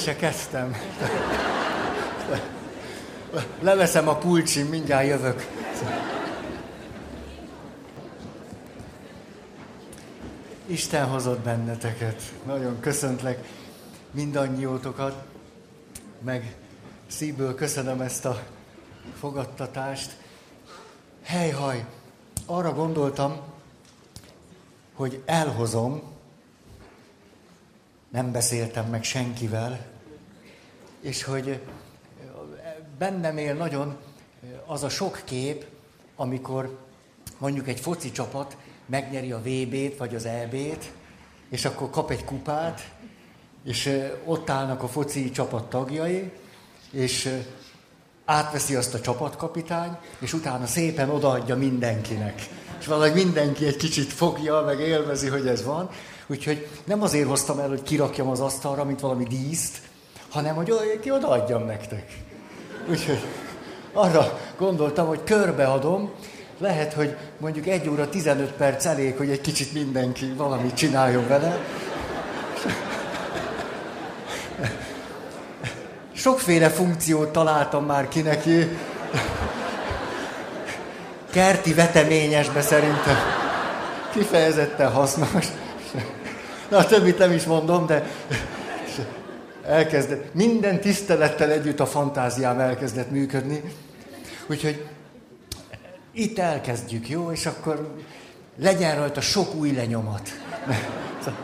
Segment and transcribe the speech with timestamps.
[0.00, 0.76] se kezdtem.
[3.60, 5.46] Leveszem a pulcsim, mindjárt jövök.
[10.66, 12.22] Isten hozott benneteket.
[12.46, 13.48] Nagyon köszöntlek
[14.10, 15.22] mindannyiótokat,
[16.24, 16.54] meg
[17.06, 18.42] szívből köszönöm ezt a
[19.18, 20.16] fogadtatást.
[21.22, 21.84] Helyhaj,
[22.46, 23.40] arra gondoltam,
[24.94, 26.02] hogy elhozom,
[28.10, 29.86] nem beszéltem meg senkivel,
[31.00, 31.60] és hogy
[32.98, 33.96] bennem él nagyon
[34.66, 35.64] az a sok kép,
[36.16, 36.78] amikor
[37.38, 40.92] mondjuk egy foci csapat megnyeri a VB-t vagy az EB-t,
[41.50, 42.90] és akkor kap egy kupát,
[43.64, 46.32] és ott állnak a foci csapat tagjai,
[46.90, 47.40] és
[48.24, 52.48] átveszi azt a csapatkapitány, és utána szépen odaadja mindenkinek.
[52.80, 55.90] És valahogy mindenki egy kicsit fogja, meg élvezi, hogy ez van.
[56.30, 59.78] Úgyhogy nem azért hoztam el, hogy kirakjam az asztalra, mint valami díszt,
[60.30, 62.18] hanem hogy ki odaadjam nektek.
[62.88, 63.24] Úgyhogy
[63.92, 66.10] arra gondoltam, hogy körbeadom,
[66.58, 71.58] lehet, hogy mondjuk egy óra 15 perc elég, hogy egy kicsit mindenki valamit csináljon vele.
[76.12, 78.78] Sokféle funkciót találtam már ki neki.
[81.30, 83.16] Kerti veteményesbe szerintem
[84.12, 85.46] kifejezetten hasznos.
[86.70, 88.10] Na, a többit nem is mondom, de
[89.64, 93.62] elkezdett, minden tisztelettel együtt a fantáziám elkezdett működni.
[94.46, 94.86] Úgyhogy
[96.12, 97.32] itt elkezdjük, jó?
[97.32, 97.94] És akkor
[98.58, 100.28] legyen rajta sok új lenyomat.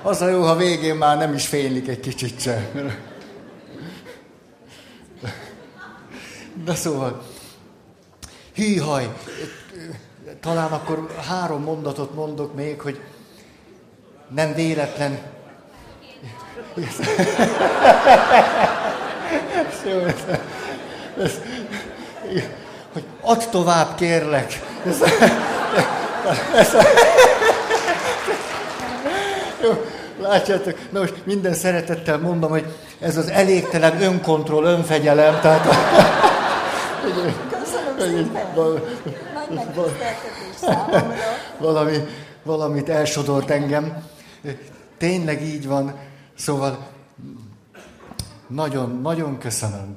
[0.03, 2.71] Az a jó, ha végén már nem is fénylik egy kicsit se.
[6.65, 7.23] De szóval,
[8.55, 9.15] hűhaj,
[10.41, 13.01] talán akkor három mondatot mondok még, hogy
[14.29, 15.19] nem véletlen.
[22.93, 24.63] hogy add tovább, kérlek.
[24.87, 25.03] Ez,
[26.55, 26.77] ez,
[29.63, 29.85] jó,
[30.21, 35.67] látjátok, na most minden szeretettel mondom, hogy ez az elégtelen önkontroll, önfegyelem, tehát...
[37.51, 38.81] Köszönöm szépen.
[39.55, 39.67] Nagy
[41.59, 41.97] Valami,
[42.43, 44.03] valamit elsodort engem.
[44.97, 45.99] Tényleg így van.
[46.35, 46.89] Szóval
[48.47, 49.97] nagyon, nagyon köszönöm.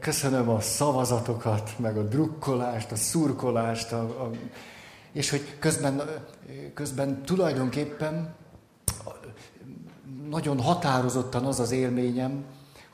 [0.00, 4.30] Köszönöm a szavazatokat, meg a drukkolást, a szurkolást, a, a,
[5.12, 6.02] és hogy közben,
[6.74, 8.34] közben tulajdonképpen
[10.28, 12.44] nagyon határozottan az az élményem,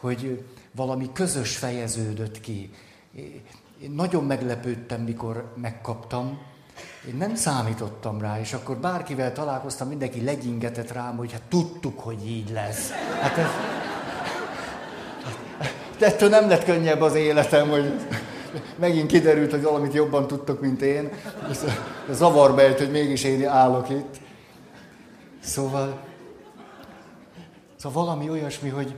[0.01, 2.71] hogy valami közös fejeződött ki.
[3.83, 6.39] Én nagyon meglepődtem, mikor megkaptam.
[7.09, 12.27] Én nem számítottam rá, és akkor bárkivel találkoztam, mindenki legyingetett rám, hogy hát tudtuk, hogy
[12.27, 12.91] így lesz.
[13.21, 13.47] Hát ez...
[15.99, 18.01] De ettől nem lett könnyebb az életem, hogy
[18.79, 21.11] megint kiderült, hogy valamit jobban tudtok, mint én.
[22.11, 24.17] Zavarba ejt, hogy mégis én állok itt.
[25.41, 26.01] Szóval,
[27.77, 28.97] szóval valami olyasmi, hogy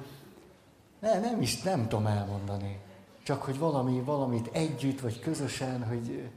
[1.01, 2.79] ne, nem is nem tudom elmondani.
[3.23, 6.29] Csak hogy valami, valamit együtt, vagy közösen, hogy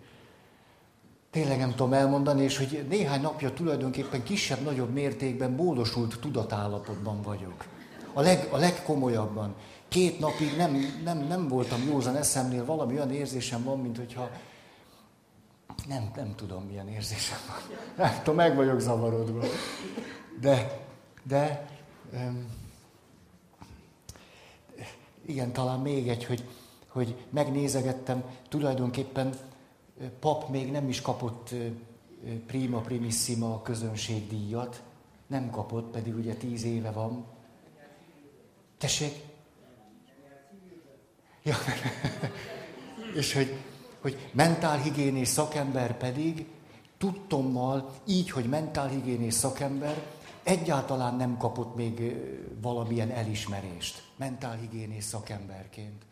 [1.31, 7.65] tényleg nem tudom elmondani, és hogy néhány napja tulajdonképpen kisebb-nagyobb mértékben módosult tudatállapotban vagyok.
[8.13, 9.55] A, leg, a legkomolyabban.
[9.87, 14.29] Két napig nem, nem, nem voltam józan eszemnél, valami olyan érzésem van, mint hogyha
[15.87, 17.77] nem, nem tudom, milyen érzésem van.
[17.97, 19.45] Nem tudom, meg vagyok zavarodva.
[20.41, 20.79] De,
[21.23, 21.67] de,
[22.13, 22.45] um,
[25.25, 26.43] igen, talán még egy, hogy,
[26.87, 29.33] hogy megnézegettem, tulajdonképpen
[30.19, 31.53] pap még nem is kapott
[32.47, 34.83] prima primissima közönségdíjat,
[35.27, 37.25] nem kapott, pedig ugye tíz éve van.
[38.77, 39.13] Tessék?
[41.43, 41.55] Ja.
[43.15, 43.55] És hogy,
[44.01, 46.45] hogy mentálhigiénés szakember pedig
[46.97, 50.03] tudtommal, így, hogy mentálhigiénés szakember,
[50.43, 52.15] egyáltalán nem kapott még
[52.61, 56.05] valamilyen elismerést mentálhigiénés szakemberként.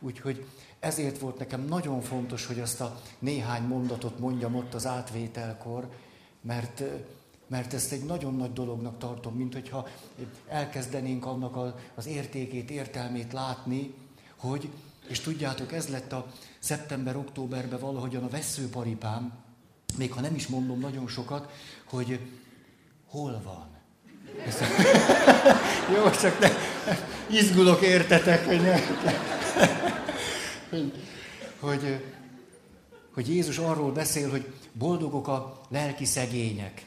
[0.00, 0.46] Úgyhogy
[0.80, 5.88] ezért volt nekem nagyon fontos, hogy azt a néhány mondatot mondjam ott az átvételkor,
[6.40, 6.82] mert,
[7.46, 9.88] mert ezt egy nagyon nagy dolognak tartom, mint hogyha
[10.48, 13.94] elkezdenénk annak az értékét, értelmét látni,
[14.36, 14.70] hogy,
[15.08, 16.26] és tudjátok, ez lett a
[16.58, 19.32] szeptember-októberben valahogyan a veszőparipám,
[19.96, 21.52] még ha nem is mondom nagyon sokat,
[21.84, 22.20] hogy
[23.08, 23.68] hol van.
[25.94, 26.48] Jó, csak ne,
[27.26, 28.78] izgulok, értetek, hogy ne
[31.60, 32.04] hogy,
[33.14, 36.86] hogy, Jézus arról beszél, hogy boldogok a lelki szegények,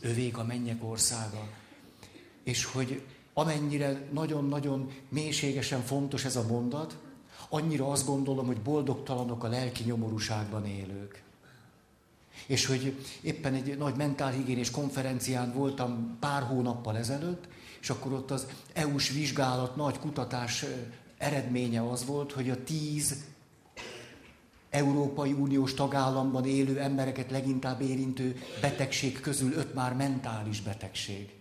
[0.00, 1.48] övék a mennyek országa,
[2.42, 3.02] és hogy
[3.32, 6.98] amennyire nagyon-nagyon mélységesen fontos ez a mondat,
[7.48, 11.22] annyira azt gondolom, hogy boldogtalanok a lelki nyomorúságban élők.
[12.46, 17.48] És hogy éppen egy nagy mentálhigiénés konferencián voltam pár hónappal ezelőtt,
[17.80, 20.64] és akkor ott az EU-s vizsgálat nagy kutatás
[21.20, 23.24] eredménye az volt, hogy a tíz
[24.70, 31.34] Európai Uniós tagállamban élő embereket leginkább érintő betegség közül öt már mentális betegség.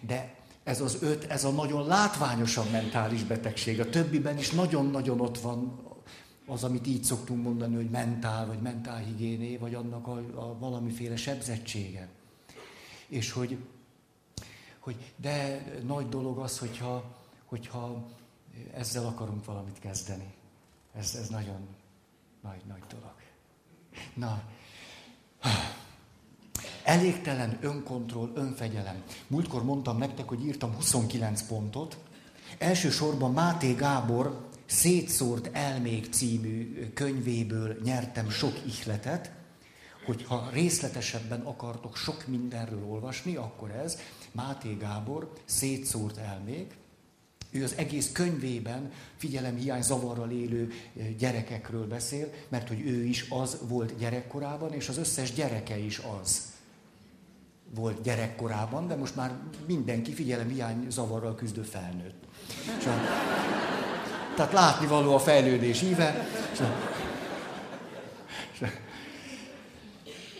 [0.00, 0.34] De
[0.64, 3.80] ez az öt, ez a nagyon látványosan mentális betegség.
[3.80, 5.80] A többiben is nagyon-nagyon ott van
[6.46, 12.08] az, amit így szoktunk mondani, hogy mentál, vagy mentálhigiéné, vagy annak a, a valamiféle sebzettsége.
[13.08, 13.56] És hogy,
[14.78, 17.04] hogy de nagy dolog az, hogyha,
[17.44, 18.06] hogyha
[18.74, 20.34] ezzel akarunk valamit kezdeni.
[20.94, 21.68] Ez, ez nagyon
[22.42, 23.14] nagy, nagy dolog.
[24.14, 24.42] Na,
[26.84, 29.02] elégtelen önkontroll, önfegyelem.
[29.26, 31.96] Múltkor mondtam nektek, hogy írtam 29 pontot.
[32.58, 39.32] Elsősorban Máté Gábor Szétszórt elmék című könyvéből nyertem sok ihletet,
[40.06, 43.98] hogyha részletesebben akartok sok mindenről olvasni, akkor ez
[44.32, 46.76] Máté Gábor Szétszórt elmék.
[47.56, 50.72] Ő az egész könyvében figyelemhiány zavarral élő
[51.18, 56.54] gyerekekről beszél, mert hogy ő is az volt gyerekkorában, és az összes gyereke is az
[57.74, 59.32] volt gyerekkorában, de most már
[59.66, 62.24] mindenki figyelemhiány zavarral küzdő felnőtt.
[62.78, 63.00] És a,
[64.36, 66.26] tehát látnivaló a fejlődés íve.
[66.52, 66.74] És a,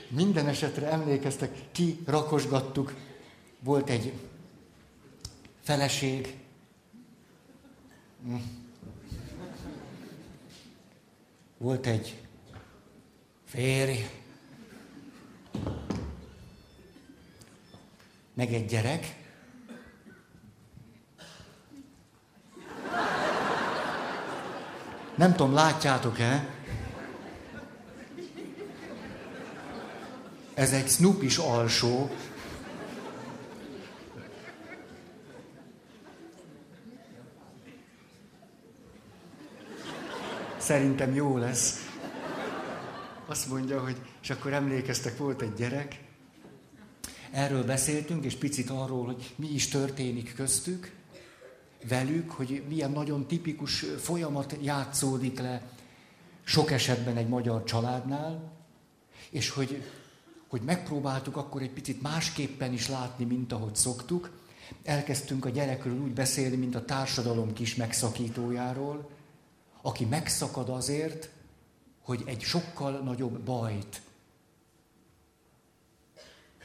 [0.08, 2.94] minden esetre emlékeztek, ki rakosgattuk,
[3.60, 4.12] volt egy
[5.62, 6.36] feleség,
[11.58, 12.22] volt egy
[13.44, 14.08] férj,
[18.34, 19.14] meg egy gyerek.
[25.14, 26.48] Nem tudom, látjátok-e?
[30.54, 32.10] Ez egy Snoopis alsó.
[40.66, 41.90] Szerintem jó lesz.
[43.26, 46.00] Azt mondja, hogy, és akkor emlékeztek, volt egy gyerek,
[47.30, 50.92] Erről beszéltünk, és picit arról, hogy mi is történik köztük,
[51.88, 55.62] velük, hogy milyen nagyon tipikus folyamat játszódik le
[56.44, 58.52] sok esetben egy magyar családnál,
[59.30, 59.84] és hogy,
[60.48, 64.30] hogy megpróbáltuk akkor egy picit másképpen is látni, mint ahogy szoktuk.
[64.84, 69.15] Elkezdtünk a gyerekről úgy beszélni, mint a társadalom kis megszakítójáról,
[69.86, 71.28] aki megszakad azért,
[72.02, 74.02] hogy egy sokkal nagyobb bajt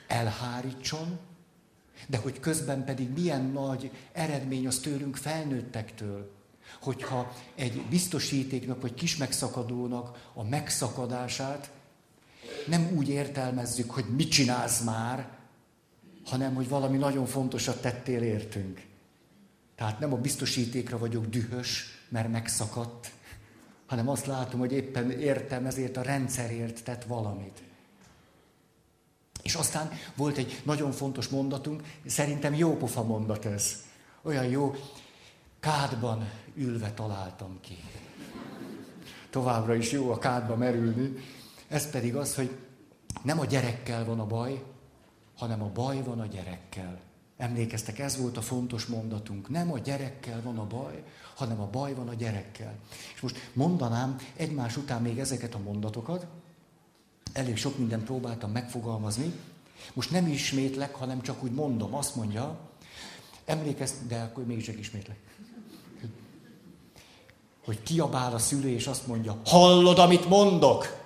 [0.08, 1.20] elhárítson,
[2.08, 6.32] de hogy közben pedig milyen nagy eredmény az tőlünk felnőttektől,
[6.82, 11.72] hogyha egy biztosítéknak vagy kis megszakadónak a megszakadását
[12.68, 15.30] nem úgy értelmezzük, hogy mit csinálsz már,
[16.26, 18.86] hanem hogy valami nagyon fontosat tettél értünk.
[19.76, 23.12] Tehát nem a biztosítékra vagyok dühös, mert megszakadt,
[23.86, 27.64] hanem azt látom, hogy éppen értem, ezért a rendszerért tett valamit.
[29.44, 33.84] És aztán volt egy nagyon fontos mondatunk, szerintem jó pofa mondat ez.
[34.22, 34.76] Olyan jó,
[35.60, 37.78] kádban ülve találtam ki.
[39.30, 41.14] Továbbra is jó a kádba merülni.
[41.68, 42.58] Ez pedig az, hogy
[43.24, 44.64] nem a gyerekkel van a baj,
[45.38, 47.00] hanem a baj van a gyerekkel.
[47.42, 49.50] Emlékeztek, ez volt a fontos mondatunk.
[49.50, 51.04] Nem a gyerekkel van a baj,
[51.36, 52.74] hanem a baj van a gyerekkel.
[53.16, 56.28] És most mondanám egymás után még ezeket a mondatokat,
[57.34, 59.34] elég sok mindent próbáltam megfogalmazni.
[59.94, 61.96] Most nem ismétlek, hanem csak úgy mondom.
[61.96, 62.60] Azt mondja,
[63.46, 65.18] emlékezz, de akkor mégiscsak ismétlek.
[67.66, 71.01] Hogy kiabál a szülő, és azt mondja, hallod, amit mondok?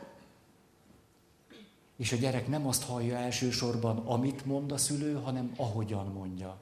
[1.98, 6.58] És a gyerek nem azt hallja elsősorban, amit mond a szülő, hanem ahogyan mondja.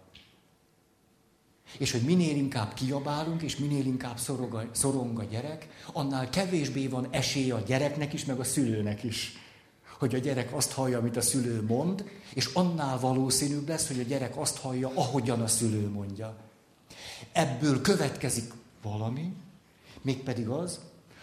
[1.78, 6.88] És hogy minél inkább kiabálunk, és minél inkább szorog a, szorong a gyerek, annál kevésbé
[6.88, 9.42] van esély a gyereknek is, meg a szülőnek is
[10.04, 14.04] hogy a gyerek azt hallja, amit a szülő mond, és annál valószínűbb lesz, hogy a
[14.04, 16.36] gyerek azt hallja, ahogyan a szülő mondja.
[17.32, 19.34] Ebből következik valami,
[20.02, 20.80] mégpedig az,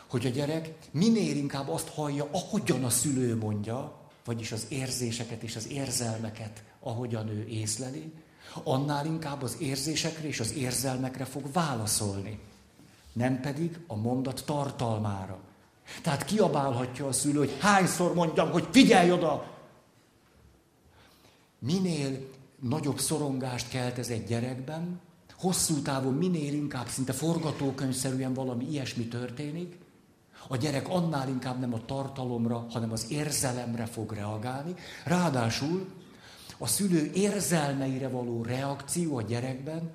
[0.06, 5.56] hogy a gyerek minél inkább azt hallja, ahogyan a szülő mondja, vagyis az érzéseket és
[5.56, 8.12] az érzelmeket, ahogyan ő észleli,
[8.62, 12.38] annál inkább az érzésekre és az érzelmekre fog válaszolni.
[13.12, 15.38] Nem pedig a mondat tartalmára.
[16.02, 19.58] Tehát kiabálhatja a szülő, hogy hányszor mondjam, hogy figyelj oda!
[21.58, 25.00] Minél nagyobb szorongást kelt ez egy gyerekben,
[25.40, 29.78] hosszú távon minél inkább szinte forgatókönyvszerűen valami ilyesmi történik,
[30.52, 34.74] a gyerek annál inkább nem a tartalomra, hanem az érzelemre fog reagálni.
[35.04, 35.92] Ráadásul
[36.58, 39.90] a szülő érzelmeire való reakció a gyerekben,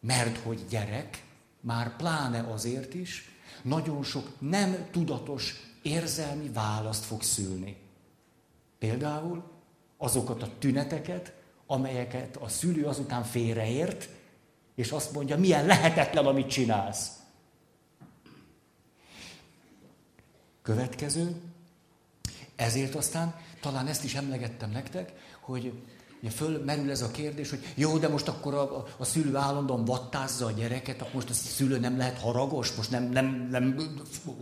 [0.00, 1.24] mert hogy gyerek,
[1.60, 3.30] már pláne azért is,
[3.62, 7.76] nagyon sok nem tudatos érzelmi választ fog szülni.
[8.78, 9.42] Például
[9.96, 11.32] azokat a tüneteket,
[11.66, 14.08] amelyeket a szülő azután félreért,
[14.74, 17.15] és azt mondja, milyen lehetetlen, amit csinálsz.
[20.66, 21.34] Következő,
[22.56, 25.72] ezért aztán talán ezt is emlegettem nektek, hogy
[26.20, 29.84] ugye fölmerül ez a kérdés, hogy jó, de most akkor a, a, a szülő állandóan
[29.84, 33.76] vattázza a gyereket, akkor most a szülő nem lehet haragos, most nem, nem, nem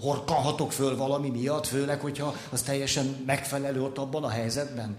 [0.00, 4.98] horkanhatok föl valami miatt, főleg, hogyha az teljesen megfelelő ott abban a helyzetben.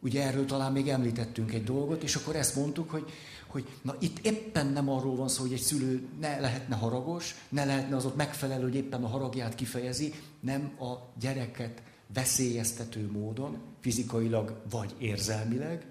[0.00, 3.12] Ugye erről talán még említettünk egy dolgot, és akkor ezt mondtuk, hogy,
[3.50, 7.64] hogy na itt éppen nem arról van szó, hogy egy szülő ne lehetne haragos, ne
[7.64, 11.82] lehetne az ott megfelelő, hogy éppen a haragját kifejezi, nem a gyereket
[12.14, 15.86] veszélyeztető módon, fizikailag vagy érzelmileg,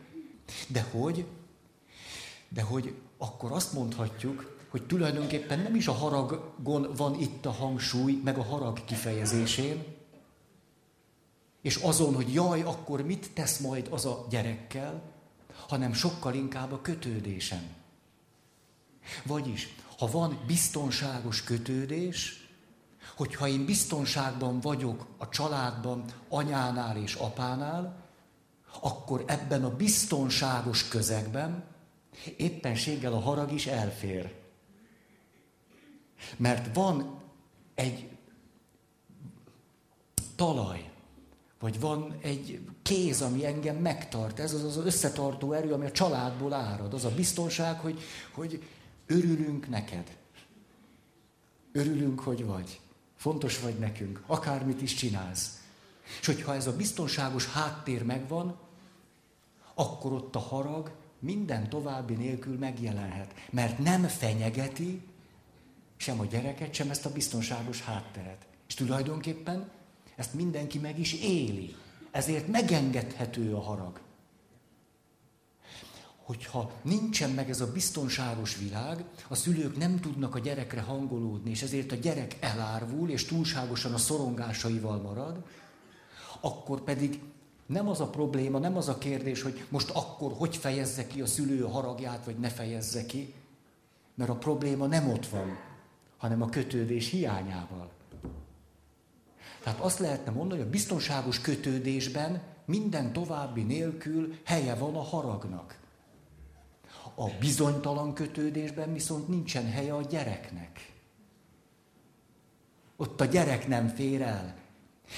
[0.67, 1.25] de hogy,
[2.49, 8.21] de hogy akkor azt mondhatjuk, hogy tulajdonképpen nem is a haragon van itt a hangsúly,
[8.23, 9.83] meg a harag kifejezésén,
[11.61, 15.01] és azon, hogy jaj, akkor mit tesz majd az a gyerekkel,
[15.69, 17.75] hanem sokkal inkább a kötődésen.
[19.23, 22.47] Vagyis, ha van biztonságos kötődés,
[23.15, 28.07] hogyha én biztonságban vagyok a családban, anyánál és apánál,
[28.81, 31.63] akkor ebben a biztonságos közegben
[32.37, 34.35] éppenséggel a harag is elfér.
[36.37, 37.21] Mert van
[37.75, 38.09] egy
[40.35, 40.88] talaj,
[41.59, 44.39] vagy van egy kéz, ami engem megtart.
[44.39, 46.93] Ez az az összetartó erő, ami a családból árad.
[46.93, 48.01] Az a biztonság, hogy,
[48.31, 48.63] hogy
[49.05, 50.17] örülünk neked.
[51.71, 52.79] Örülünk, hogy vagy.
[53.15, 54.23] Fontos vagy nekünk.
[54.25, 55.61] Akármit is csinálsz.
[56.19, 58.57] És hogyha ez a biztonságos háttér megvan,
[59.73, 63.33] akkor ott a harag minden további nélkül megjelenhet.
[63.49, 65.01] Mert nem fenyegeti
[65.97, 68.45] sem a gyereket, sem ezt a biztonságos hátteret.
[68.67, 69.69] És tulajdonképpen
[70.19, 71.75] ezt mindenki meg is éli.
[72.11, 73.99] Ezért megengedhető a harag.
[76.23, 81.61] Hogyha nincsen meg ez a biztonságos világ, a szülők nem tudnak a gyerekre hangolódni, és
[81.61, 85.43] ezért a gyerek elárvul, és túlságosan a szorongásaival marad,
[86.39, 87.21] akkor pedig
[87.65, 91.25] nem az a probléma, nem az a kérdés, hogy most akkor hogy fejezze ki a
[91.25, 93.33] szülő a haragját, vagy ne fejezze ki,
[94.15, 95.57] mert a probléma nem ott van,
[96.17, 97.97] hanem a kötődés hiányával.
[99.63, 105.79] Tehát azt lehetne mondani, hogy a biztonságos kötődésben minden további nélkül helye van a haragnak.
[107.15, 110.93] A bizonytalan kötődésben viszont nincsen helye a gyereknek.
[112.97, 114.55] Ott a gyerek nem fér el,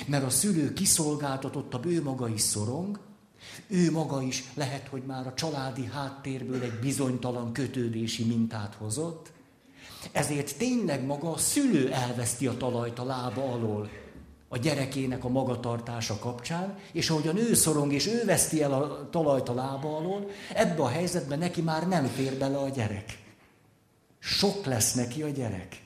[0.07, 2.99] mert a szülő kiszolgáltatottabb, ő maga is szorong,
[3.67, 9.31] ő maga is lehet, hogy már a családi háttérből egy bizonytalan kötődési mintát hozott,
[10.11, 13.89] ezért tényleg maga a szülő elveszti a talajt a lába alól
[14.53, 19.09] a gyerekének a magatartása kapcsán, és ahogy a nő szorong, és ő veszti el a
[19.09, 23.19] talajt a lába alól, ebbe a helyzetben neki már nem fér bele a gyerek.
[24.19, 25.81] Sok lesz neki a gyerek.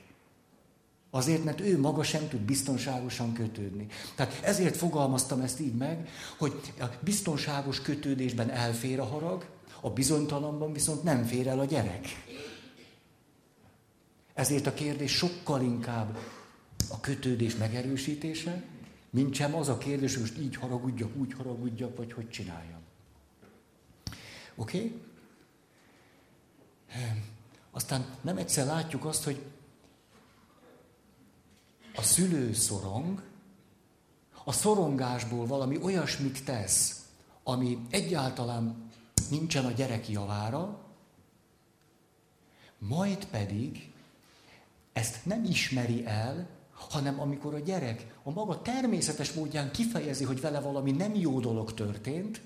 [1.10, 3.86] Azért, mert ő maga sem tud biztonságosan kötődni.
[4.14, 6.08] Tehát ezért fogalmaztam ezt így meg,
[6.38, 9.46] hogy a biztonságos kötődésben elfér a harag,
[9.80, 12.06] a bizonytalanban viszont nem fér el a gyerek.
[14.34, 16.18] Ezért a kérdés sokkal inkább
[16.90, 18.64] a kötődés megerősítése,
[19.10, 22.80] mint sem az a kérdés, hogy most így haragudjak, úgy haragudjak, vagy hogy csináljam.
[24.54, 24.78] Oké?
[24.78, 25.00] Okay?
[27.70, 29.42] Aztán nem egyszer látjuk azt, hogy
[31.94, 33.22] a szülő szorong,
[34.44, 37.04] a szorongásból valami olyasmit tesz,
[37.42, 38.90] ami egyáltalán
[39.30, 40.84] nincsen a gyerek javára,
[42.78, 43.92] majd pedig
[44.92, 50.60] ezt nem ismeri el, hanem amikor a gyerek a maga természetes módján kifejezi, hogy vele
[50.60, 52.40] valami nem jó dolog történt,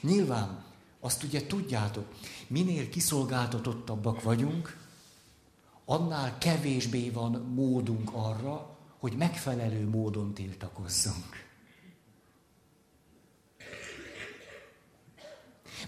[0.00, 0.64] nyilván
[1.00, 2.06] azt ugye tudjátok,
[2.46, 4.76] minél kiszolgáltatottabbak vagyunk,
[5.84, 11.42] annál kevésbé van módunk arra, hogy megfelelő módon tiltakozzunk.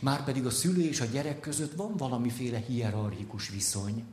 [0.00, 4.04] Márpedig a szülő és a gyerek között van valamiféle hierarchikus viszony.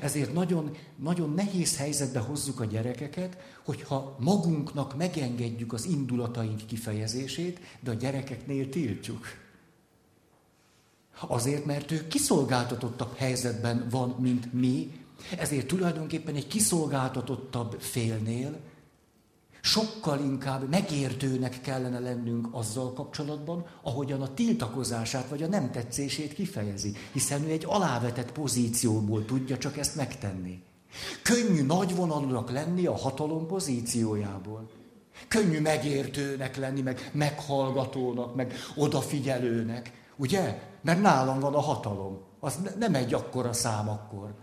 [0.00, 7.90] Ezért nagyon, nagyon nehéz helyzetbe hozzuk a gyerekeket, hogyha magunknak megengedjük az indulataink kifejezését, de
[7.90, 9.26] a gyerekeknél tiltjuk.
[11.20, 15.04] Azért, mert ő kiszolgáltatottabb helyzetben van, mint mi,
[15.38, 18.60] ezért tulajdonképpen egy kiszolgáltatottabb félnél
[19.64, 26.92] sokkal inkább megértőnek kellene lennünk azzal kapcsolatban, ahogyan a tiltakozását vagy a nem tetszését kifejezi,
[27.12, 30.62] hiszen ő egy alávetett pozícióból tudja csak ezt megtenni.
[31.22, 34.70] Könnyű nagyvonalúnak lenni a hatalom pozíciójából.
[35.28, 39.92] Könnyű megértőnek lenni, meg meghallgatónak, meg odafigyelőnek.
[40.16, 40.62] Ugye?
[40.80, 42.18] Mert nálam van a hatalom.
[42.40, 44.34] Az nem egy akkora szám akkor.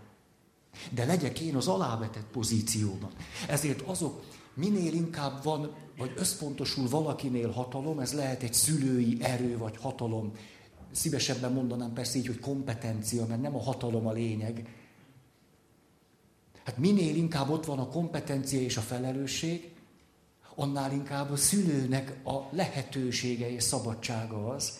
[0.90, 3.10] De legyek én az alávetett pozícióban.
[3.48, 4.22] Ezért azok,
[4.54, 10.32] minél inkább van, vagy összpontosul valakinél hatalom, ez lehet egy szülői erő vagy hatalom.
[10.90, 14.68] Szívesebben mondanám persze így, hogy kompetencia, mert nem a hatalom a lényeg.
[16.64, 19.72] Hát minél inkább ott van a kompetencia és a felelősség,
[20.54, 24.78] annál inkább a szülőnek a lehetősége és szabadsága az,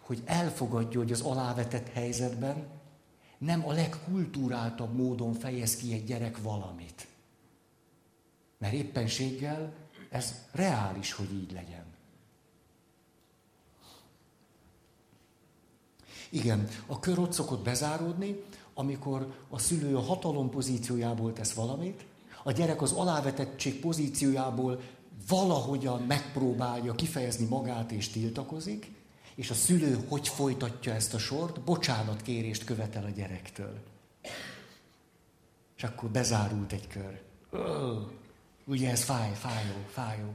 [0.00, 2.66] hogy elfogadja, hogy az alávetett helyzetben
[3.38, 7.06] nem a legkultúráltabb módon fejez ki egy gyerek valamit.
[8.60, 9.72] Mert éppenséggel
[10.10, 11.84] ez reális, hogy így legyen.
[16.30, 18.42] Igen, a kör ott szokott bezáródni,
[18.74, 22.04] amikor a szülő a hatalom pozíciójából tesz valamit,
[22.42, 24.80] a gyerek az alávetettség pozíciójából
[25.28, 28.92] valahogyan megpróbálja kifejezni magát és tiltakozik,
[29.34, 33.78] és a szülő hogy folytatja ezt a sort, bocsánatkérést követel a gyerektől.
[35.76, 37.20] És akkor bezárult egy kör.
[38.70, 40.34] Ugye ez fáj, fájó, fájó.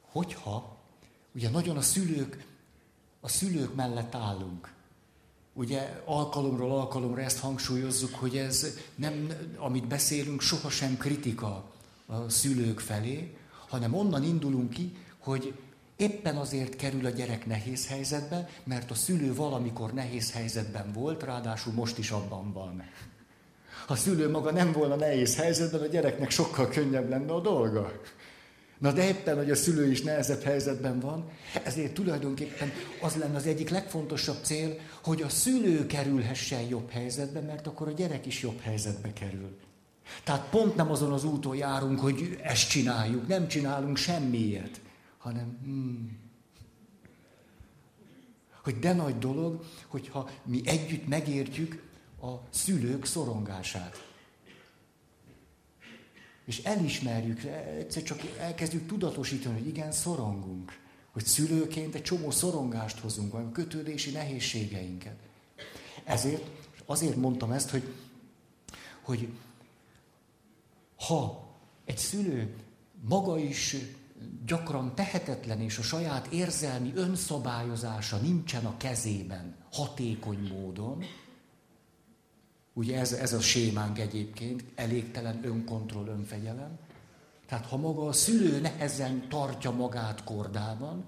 [0.00, 0.76] Hogyha,
[1.34, 2.46] ugye nagyon a szülők,
[3.20, 4.72] a szülők mellett állunk,
[5.52, 11.72] ugye alkalomról alkalomra ezt hangsúlyozzuk, hogy ez nem, amit beszélünk, sohasem kritika
[12.06, 13.36] a szülők felé,
[13.68, 15.58] hanem onnan indulunk ki, hogy
[15.96, 21.72] Éppen azért kerül a gyerek nehéz helyzetbe, mert a szülő valamikor nehéz helyzetben volt, ráadásul
[21.72, 22.82] most is abban van.
[23.86, 27.92] Ha szülő maga nem volna nehéz helyzetben, a gyereknek sokkal könnyebb lenne a dolga.
[28.78, 31.30] Na de éppen, hogy a szülő is nehezebb helyzetben van,
[31.64, 37.66] ezért tulajdonképpen az lenne az egyik legfontosabb cél, hogy a szülő kerülhessen jobb helyzetbe, mert
[37.66, 39.56] akkor a gyerek is jobb helyzetbe kerül.
[40.24, 44.80] Tehát pont nem azon az úton járunk, hogy ezt csináljuk, nem csinálunk semmiért
[45.24, 46.18] hanem hmm,
[48.62, 51.82] hogy de nagy dolog, hogyha mi együtt megértjük
[52.22, 54.08] a szülők szorongását.
[56.44, 57.44] És elismerjük,
[57.78, 60.78] egyszer csak elkezdjük tudatosítani, hogy igen, szorongunk.
[61.12, 65.16] Hogy szülőként egy csomó szorongást hozunk, vagy kötődési nehézségeinket.
[66.04, 66.44] Ezért,
[66.84, 67.94] azért mondtam ezt, hogy,
[69.02, 69.28] hogy
[70.96, 71.48] ha
[71.84, 72.54] egy szülő
[73.08, 73.76] maga is
[74.46, 81.04] gyakran tehetetlen és a saját érzelmi önszabályozása nincsen a kezében hatékony módon,
[82.72, 86.78] ugye ez, ez a sémánk egyébként, elégtelen önkontroll, önfegyelem,
[87.46, 91.04] tehát ha maga a szülő nehezen tartja magát kordában,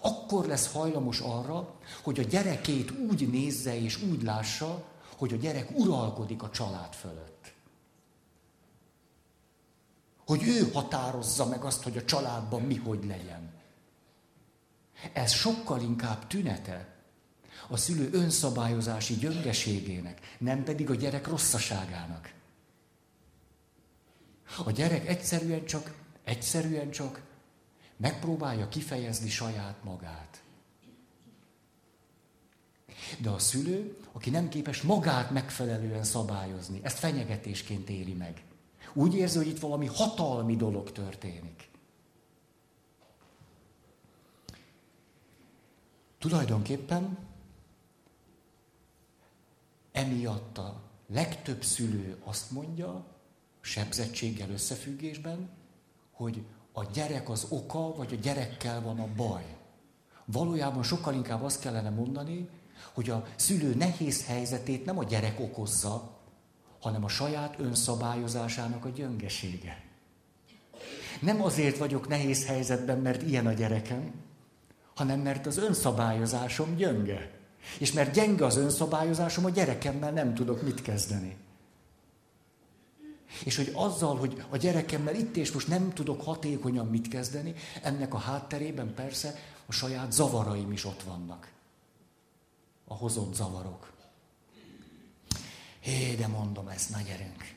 [0.00, 4.84] akkor lesz hajlamos arra, hogy a gyerekét úgy nézze és úgy lássa,
[5.16, 7.35] hogy a gyerek uralkodik a család fölött
[10.26, 13.54] hogy ő határozza meg azt, hogy a családban mi hogy legyen.
[15.12, 16.94] Ez sokkal inkább tünete
[17.68, 22.32] a szülő önszabályozási gyöngeségének, nem pedig a gyerek rosszaságának.
[24.64, 27.20] A gyerek egyszerűen csak, egyszerűen csak
[27.96, 30.42] megpróbálja kifejezni saját magát.
[33.18, 38.42] De a szülő, aki nem képes magát megfelelően szabályozni, ezt fenyegetésként éli meg.
[38.96, 41.70] Úgy érzi, hogy itt valami hatalmi dolog történik.
[46.18, 47.18] Tulajdonképpen
[49.92, 53.04] emiatt a legtöbb szülő azt mondja,
[53.60, 55.48] sebzettséggel összefüggésben,
[56.12, 59.56] hogy a gyerek az oka, vagy a gyerekkel van a baj.
[60.24, 62.48] Valójában sokkal inkább azt kellene mondani,
[62.92, 66.15] hogy a szülő nehéz helyzetét nem a gyerek okozza,
[66.86, 69.82] hanem a saját önszabályozásának a gyöngesége.
[71.20, 74.12] Nem azért vagyok nehéz helyzetben, mert ilyen a gyerekem,
[74.94, 77.30] hanem mert az önszabályozásom gyönge.
[77.78, 81.36] És mert gyenge az önszabályozásom, a gyerekemmel nem tudok mit kezdeni.
[83.44, 88.14] És hogy azzal, hogy a gyerekemmel itt és most nem tudok hatékonyan mit kezdeni, ennek
[88.14, 89.34] a hátterében persze
[89.66, 91.52] a saját zavaraim is ott vannak.
[92.84, 93.94] A hozott zavarok.
[95.86, 97.54] Hé, de mondom, ez nagy erőnk.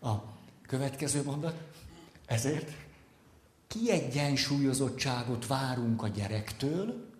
[0.00, 0.24] A
[0.66, 1.62] következő mondat,
[2.26, 2.72] ezért
[3.66, 7.10] kiegyensúlyozottságot várunk a gyerektől,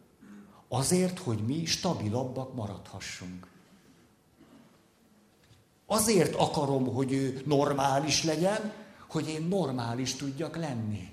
[0.69, 3.47] azért, hogy mi stabilabbak maradhassunk.
[5.87, 8.73] Azért akarom, hogy ő normális legyen,
[9.09, 11.13] hogy én normális tudjak lenni.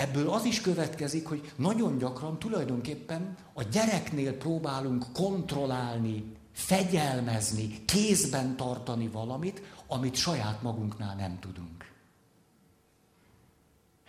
[0.00, 9.08] Ebből az is következik, hogy nagyon gyakran tulajdonképpen a gyereknél próbálunk kontrollálni, fegyelmezni, kézben tartani
[9.08, 11.92] valamit, amit saját magunknál nem tudunk.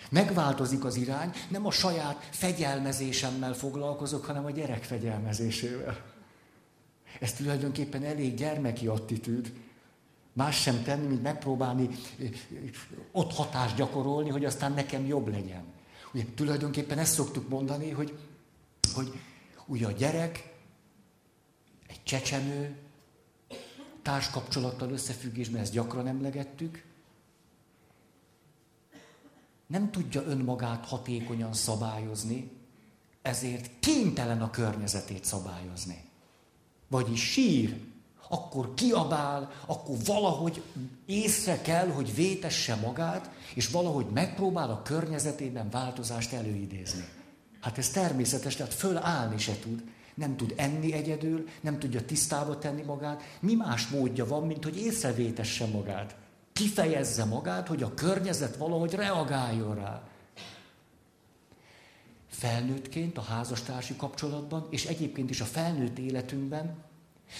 [0.09, 5.97] Megváltozik az irány, nem a saját fegyelmezésemmel foglalkozok, hanem a gyerek fegyelmezésével.
[7.19, 9.53] Ez tulajdonképpen elég gyermeki attitűd.
[10.33, 11.89] Más sem tenni, mint megpróbálni
[13.11, 15.79] ott hatást gyakorolni, hogy aztán nekem jobb legyen.
[16.13, 18.17] Ugye tulajdonképpen ezt szoktuk mondani, hogy,
[18.93, 19.19] hogy
[19.65, 20.53] ugye a gyerek,
[21.87, 22.77] egy csecsemő,
[24.01, 26.83] társkapcsolattal összefüggésben ezt gyakran emlegettük,
[29.67, 32.51] nem tudja önmagát hatékonyan szabályozni,
[33.21, 36.09] ezért kénytelen a környezetét szabályozni.
[36.87, 37.79] Vagyis sír,
[38.31, 40.63] akkor kiabál, akkor valahogy
[41.05, 47.07] észre kell, hogy vétesse magát, és valahogy megpróbál a környezetében változást előidézni.
[47.61, 49.83] Hát ez természetes, tehát fölállni se tud.
[50.15, 53.21] Nem tud enni egyedül, nem tudja tisztába tenni magát.
[53.39, 56.15] Mi más módja van, mint hogy észrevétesse magát?
[56.53, 60.03] Kifejezze magát, hogy a környezet valahogy reagáljon rá.
[62.29, 66.89] Felnőttként a házastársi kapcsolatban, és egyébként is a felnőtt életünkben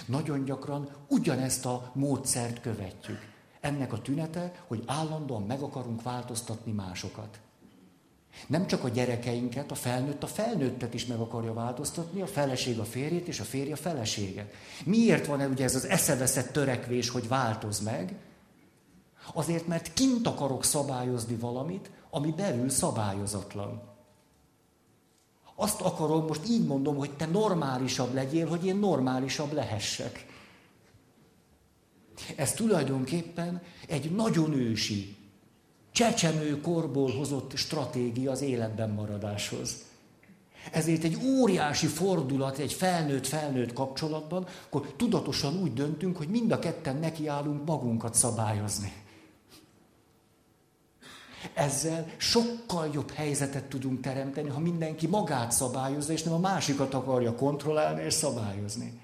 [0.05, 3.29] nagyon gyakran ugyanezt a módszert követjük.
[3.59, 7.39] Ennek a tünete, hogy állandóan meg akarunk változtatni másokat.
[8.47, 12.83] Nem csak a gyerekeinket, a felnőtt a felnőttet is meg akarja változtatni, a feleség a
[12.83, 14.53] férjét és a férj a feleséget.
[14.85, 18.15] Miért van -e ugye ez az eszeveszett törekvés, hogy változ meg?
[19.33, 23.90] Azért, mert kint akarok szabályozni valamit, ami belül szabályozatlan.
[25.55, 30.25] Azt akarom, most így mondom, hogy te normálisabb legyél, hogy én normálisabb lehessek.
[32.35, 35.15] Ez tulajdonképpen egy nagyon ősi,
[35.91, 39.75] csecsemő korból hozott stratégia az életben maradáshoz.
[40.71, 46.97] Ezért egy óriási fordulat egy felnőtt-felnőtt kapcsolatban, akkor tudatosan úgy döntünk, hogy mind a ketten
[46.97, 48.93] nekiállunk magunkat szabályozni.
[51.53, 57.35] Ezzel sokkal jobb helyzetet tudunk teremteni, ha mindenki magát szabályozza, és nem a másikat akarja
[57.35, 58.99] kontrollálni és szabályozni.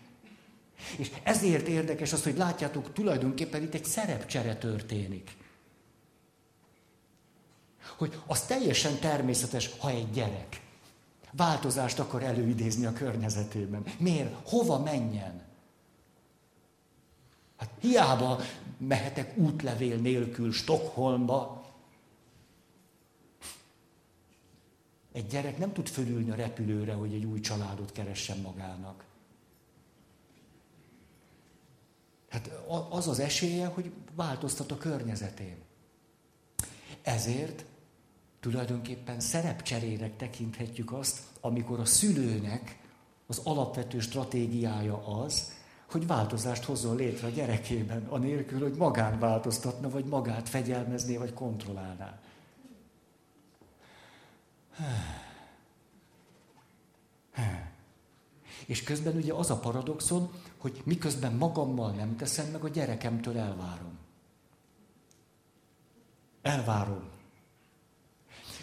[0.97, 5.31] És ezért érdekes az, hogy látjátok, tulajdonképpen itt egy szerepcsere történik.
[7.97, 10.61] Hogy az teljesen természetes, ha egy gyerek
[11.31, 13.83] változást akar előidézni a környezetében.
[13.97, 14.35] Miért?
[14.43, 15.41] Hova menjen?
[17.57, 18.39] Hát hiába
[18.77, 21.56] mehetek útlevél nélkül Stockholmba,
[25.17, 29.03] Egy gyerek nem tud fölülni a repülőre, hogy egy új családot keressen magának.
[32.29, 32.51] Hát
[32.89, 35.55] az az esélye, hogy változtat a környezetén.
[37.01, 37.65] Ezért
[38.39, 42.79] tulajdonképpen szerepcserének tekinthetjük azt, amikor a szülőnek
[43.27, 45.51] az alapvető stratégiája az,
[45.89, 52.19] hogy változást hozzon létre a gyerekében, anélkül, hogy magán változtatna, vagy magát fegyelmezné, vagy kontrollálná.
[58.65, 63.97] És közben ugye az a paradoxon, hogy miközben magammal nem teszem, meg a gyerekemtől elvárom.
[66.41, 67.09] Elvárom.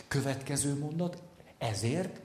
[0.08, 1.22] Következő mondat,
[1.58, 2.20] ezért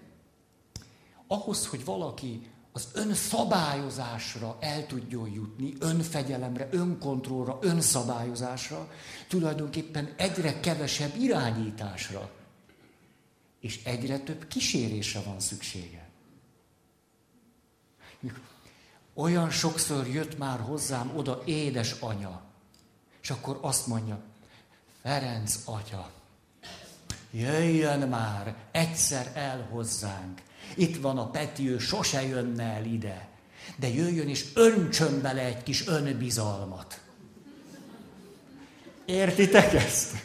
[1.27, 8.91] ahhoz, hogy valaki az önszabályozásra el tudjon jutni, önfegyelemre, önkontrollra, önszabályozásra,
[9.27, 12.29] tulajdonképpen egyre kevesebb irányításra
[13.59, 16.09] és egyre több kísérésre van szüksége.
[19.13, 22.41] Olyan sokszor jött már hozzám oda édes anya,
[23.21, 24.21] és akkor azt mondja,
[25.01, 26.11] Ferenc atya,
[27.31, 30.41] jöjjön már egyszer el hozzánk.
[30.75, 33.27] Itt van a Peti, ő sose jönne el ide.
[33.75, 37.01] De jöjjön és öntsön bele egy kis önbizalmat.
[39.05, 40.15] Értitek ezt?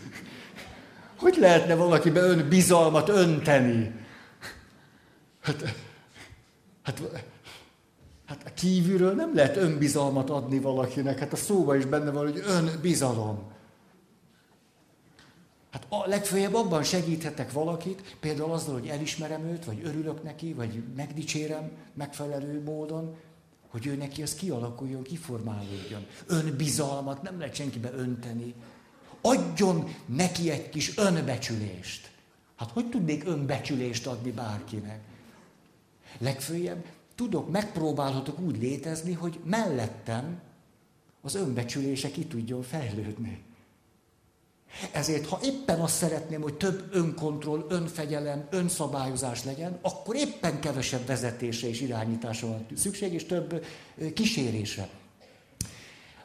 [1.17, 3.95] Hogy lehetne valakibe önbizalmat önteni?
[5.41, 5.75] Hát,
[6.83, 7.03] hát,
[8.27, 11.19] hát kívülről nem lehet önbizalmat adni valakinek.
[11.19, 13.53] Hát a szóba is benne van, hogy önbizalom.
[15.71, 20.83] Hát a legfőjebb abban segíthetek valakit, például azzal, hogy elismerem őt, vagy örülök neki, vagy
[20.97, 23.17] megdicsérem megfelelő módon,
[23.69, 26.07] hogy ő neki az kialakuljon, kiformálódjon.
[26.27, 28.55] Önbizalmat nem lehet senkibe önteni.
[29.27, 32.11] Adjon neki egy kis önbecsülést.
[32.57, 35.01] Hát hogy tudnék önbecsülést adni bárkinek?
[36.19, 36.85] Legfőjebb
[37.15, 40.41] tudok, megpróbálhatok úgy létezni, hogy mellettem
[41.23, 43.43] az önbecsülése ki tudjon fejlődni.
[44.93, 51.69] Ezért, ha éppen azt szeretném, hogy több önkontroll, önfegyelem, önszabályozás legyen, akkor éppen kevesebb vezetése
[51.69, 53.65] és irányításra van szükség, és több
[54.15, 54.89] kísérésre.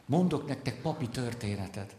[0.06, 1.94] Mondok nektek papi történetet.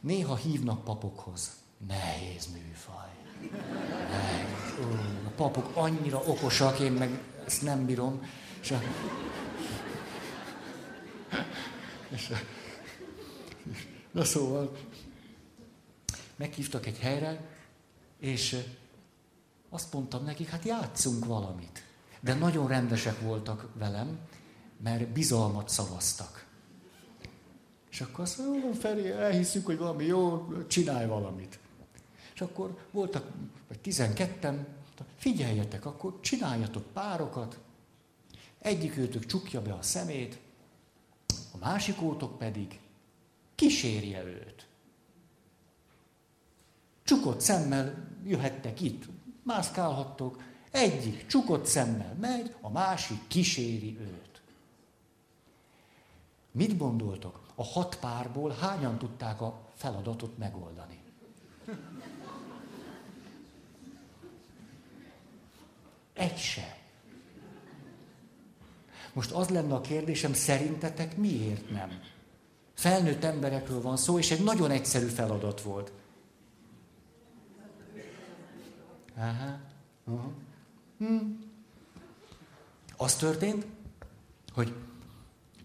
[0.00, 1.50] Néha hívnak papokhoz.
[1.86, 3.08] Nehéz műfaj.
[5.26, 8.22] A papok annyira okosak, én meg ezt nem bírom.
[8.60, 8.80] És a...
[12.08, 12.36] És a...
[14.10, 14.76] Na szóval,
[16.36, 17.56] meghívtak egy helyre,
[18.18, 18.64] és
[19.70, 21.82] azt mondtam nekik, hát játszunk valamit.
[22.20, 24.18] De nagyon rendesek voltak velem,
[24.82, 26.46] mert bizalmat szavaztak.
[27.98, 31.58] És akkor azt mondom, Feri, elhiszük, hogy valami jó, csinálj valamit.
[32.34, 33.30] És akkor voltak,
[33.68, 34.66] vagy tizenketten,
[35.16, 37.58] figyeljetek, akkor csináljatok párokat,
[38.58, 40.38] egyik őtök csukja be a szemét,
[41.52, 42.80] a másik ótok pedig
[43.54, 44.66] kísérje őt.
[47.04, 49.04] Csukott szemmel jöhettek itt,
[49.42, 54.42] mászkálhattok, egyik csukott szemmel megy, a másik kíséri őt.
[56.50, 57.47] Mit gondoltok?
[57.60, 60.98] A hat párból hányan tudták a feladatot megoldani?
[66.12, 66.78] Egy se.
[69.12, 72.00] Most az lenne a kérdésem, szerintetek miért nem?
[72.74, 75.92] Felnőtt emberekről van szó, és egy nagyon egyszerű feladat volt.
[79.16, 79.58] Aha.
[80.04, 80.32] Aha.
[80.98, 81.16] Hm.
[82.96, 83.66] Az történt,
[84.52, 84.74] hogy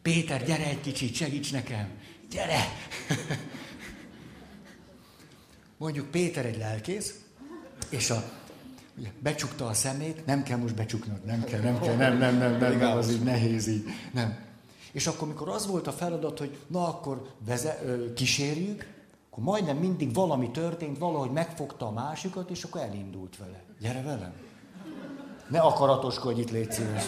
[0.04, 1.88] Péter, gyere egy kicsit, segíts nekem.
[2.30, 2.60] Gyere!
[5.78, 7.20] Mondjuk Péter egy lelkész,
[7.90, 8.24] és a,
[8.98, 12.58] ugye, becsukta a szemét, nem kell most becsuknod, nem kell, nem kell, nem, nem, nem,
[12.58, 14.38] nem, nem az így nehéz így, nem.
[14.92, 18.88] És akkor, mikor az volt a feladat, hogy na akkor veze, ö, kísérjük,
[19.30, 23.64] akkor majdnem mindig valami történt, valahogy megfogta a másikat, és akkor elindult vele.
[23.80, 24.34] Gyere velem!
[25.48, 27.04] Ne akaratoskodj itt, légy szíves.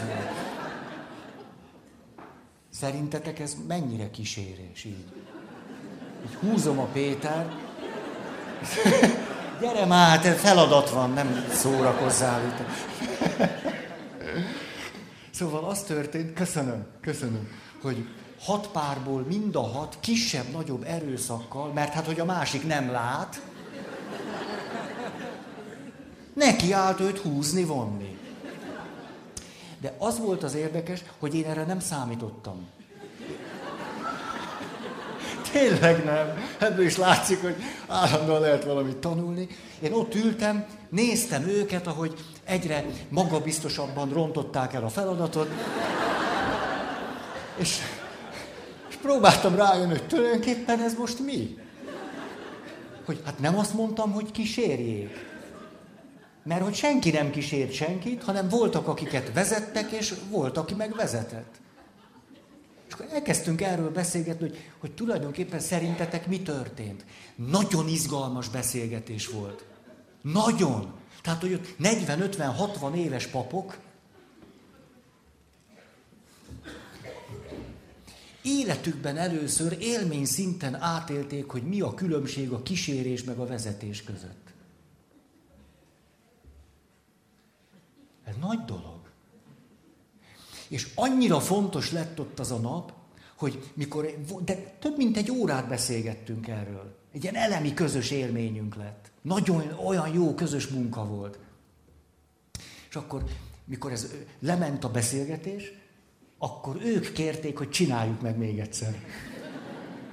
[2.79, 5.05] Szerintetek ez mennyire kísérés így?
[6.25, 7.53] Így húzom a Péter.
[9.61, 12.41] Gyere már, te feladat van, nem szórakozzál.
[15.31, 17.47] Szóval az történt, köszönöm, köszönöm,
[17.81, 18.07] hogy
[18.39, 23.41] hat párból mind a hat kisebb-nagyobb erőszakkal, mert hát, hogy a másik nem lát,
[26.33, 28.14] neki állt őt húzni, vonni.
[29.85, 32.67] De az volt az érdekes, hogy én erre nem számítottam.
[35.51, 36.27] Tényleg nem.
[36.59, 37.55] Ebből is látszik, hogy
[37.87, 39.47] állandóan lehet valamit tanulni.
[39.79, 45.49] Én ott ültem, néztem őket, ahogy egyre magabiztosabban rontották el a feladatot.
[47.57, 47.77] És
[49.01, 51.57] próbáltam rájönni, hogy tulajdonképpen ez most mi?
[53.05, 55.34] Hogy hát nem azt mondtam, hogy kísérjék.
[56.45, 61.53] Mert hogy senki nem kísért senkit, hanem voltak, akiket vezettek, és volt, aki meg vezetett.
[62.87, 67.05] És akkor elkezdtünk erről beszélgetni, hogy, hogy tulajdonképpen szerintetek mi történt.
[67.35, 69.65] Nagyon izgalmas beszélgetés volt.
[70.21, 70.93] Nagyon.
[71.21, 73.77] Tehát, hogy ott 40-50-60 éves papok
[78.41, 84.53] életükben először élmény szinten átélték, hogy mi a különbség a kísérés meg a vezetés között.
[88.35, 88.99] Ez nagy dolog.
[90.67, 92.93] És annyira fontos lett ott az a nap,
[93.35, 94.05] hogy mikor,
[94.45, 96.95] de több mint egy órát beszélgettünk erről.
[97.13, 99.11] Egy ilyen elemi közös élményünk lett.
[99.21, 101.39] Nagyon olyan jó közös munka volt.
[102.89, 103.23] És akkor,
[103.65, 105.71] mikor ez lement a beszélgetés,
[106.37, 109.03] akkor ők kérték, hogy csináljuk meg még egyszer.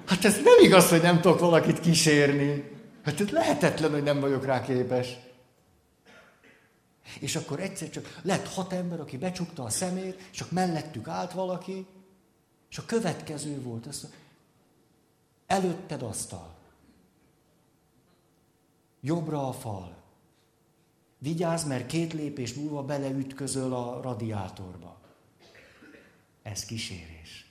[0.07, 2.71] Hát ez nem igaz, hogy nem tudok valakit kísérni.
[3.03, 5.17] Hát ez lehetetlen, hogy nem vagyok rá képes.
[7.21, 11.87] És akkor egyszer csak lett hat ember, aki becsukta a szemét, csak mellettük állt valaki,
[12.71, 14.07] és a következő volt, ez,
[15.47, 16.55] előtted asztal.
[19.01, 19.97] Jobbra a fal.
[21.19, 25.01] Vigyázz, mert két lépés múlva beleütközöl a radiátorba.
[26.43, 27.51] Ez kísérés.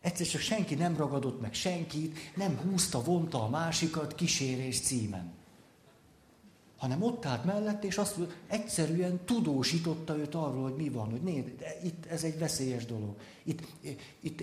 [0.00, 5.39] Egyszer csak senki nem ragadott meg senkit, nem húzta, vonta a másikat kísérés címen.
[6.80, 8.16] Hanem ott állt mellett, és azt
[8.46, 11.48] egyszerűen tudósította őt arról, hogy mi van, hogy nézd,
[11.84, 13.16] itt ez egy veszélyes dolog.
[13.42, 13.62] Itt,
[14.20, 14.40] itt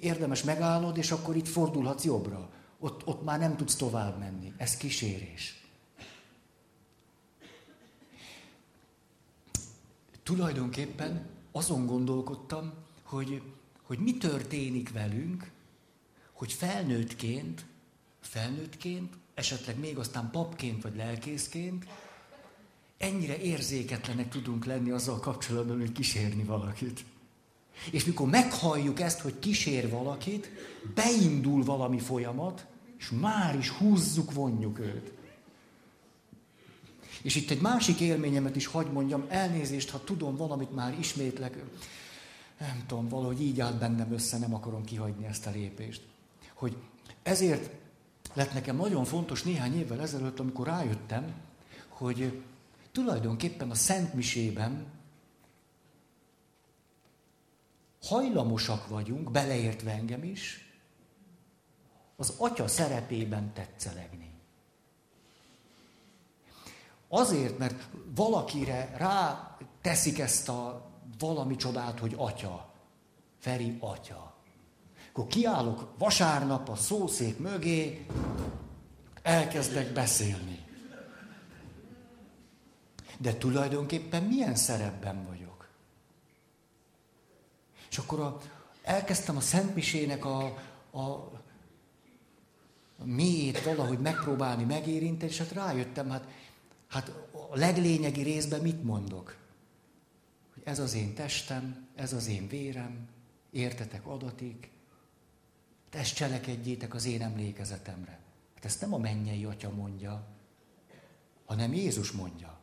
[0.00, 2.50] érdemes megállnod, és akkor itt fordulhatsz jobbra.
[2.78, 4.52] Ott, ott már nem tudsz tovább menni.
[4.56, 5.62] Ez kísérés.
[10.22, 12.72] Tulajdonképpen azon gondolkodtam,
[13.02, 13.42] hogy,
[13.82, 15.50] hogy mi történik velünk,
[16.32, 17.66] hogy felnőttként,
[18.20, 21.86] felnőttként, esetleg még aztán papként vagy lelkészként,
[22.98, 27.04] ennyire érzéketlenek tudunk lenni azzal kapcsolatban, hogy kísérni valakit.
[27.90, 30.50] És mikor meghalljuk ezt, hogy kísér valakit,
[30.94, 32.66] beindul valami folyamat,
[32.98, 35.12] és már is húzzuk, vonjuk őt.
[37.22, 41.64] És itt egy másik élményemet is hagy mondjam, elnézést, ha tudom valamit már ismétlek,
[42.58, 46.02] nem tudom, valahogy így állt bennem össze, nem akarom kihagyni ezt a lépést.
[46.54, 46.76] Hogy
[47.22, 47.70] ezért
[48.32, 51.34] lett nekem nagyon fontos néhány évvel ezelőtt, amikor rájöttem,
[51.88, 52.42] hogy
[52.92, 54.86] tulajdonképpen a Szent Misében
[58.02, 60.72] hajlamosak vagyunk, beleértve engem is,
[62.16, 64.30] az atya szerepében tetszelegni.
[67.08, 72.72] Azért, mert valakire rá teszik ezt a valami csodát, hogy atya.
[73.38, 74.27] Feri atya.
[75.18, 78.06] Akkor kiállok vasárnap a szószék mögé,
[79.22, 80.64] elkezdek beszélni.
[83.18, 85.68] De tulajdonképpen milyen szerepben vagyok?
[87.90, 88.38] És akkor a,
[88.82, 90.44] elkezdtem a Szentmisének a,
[90.90, 91.30] a,
[93.04, 96.26] mélyét valahogy megpróbálni megérinteni, és hát rájöttem, hát
[96.88, 97.12] Hát
[97.50, 99.36] a leglényegi részben mit mondok?
[100.54, 103.08] Hogy ez az én testem, ez az én vérem,
[103.50, 104.70] értetek adatik,
[105.94, 108.18] ezt cselekedjétek az én emlékezetemre.
[108.54, 110.26] Hát ezt nem a mennyei atya mondja,
[111.44, 112.58] hanem Jézus mondja.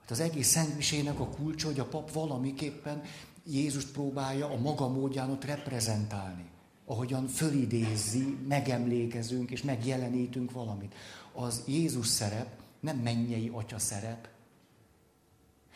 [0.00, 3.02] Hát az egész szentmisének a kulcsa, hogy a pap valamiképpen
[3.46, 6.44] Jézust próbálja a maga módján ott reprezentálni.
[6.84, 10.94] Ahogyan fölidézi, megemlékezünk és megjelenítünk valamit.
[11.32, 14.28] Az Jézus szerep nem mennyei atya szerep.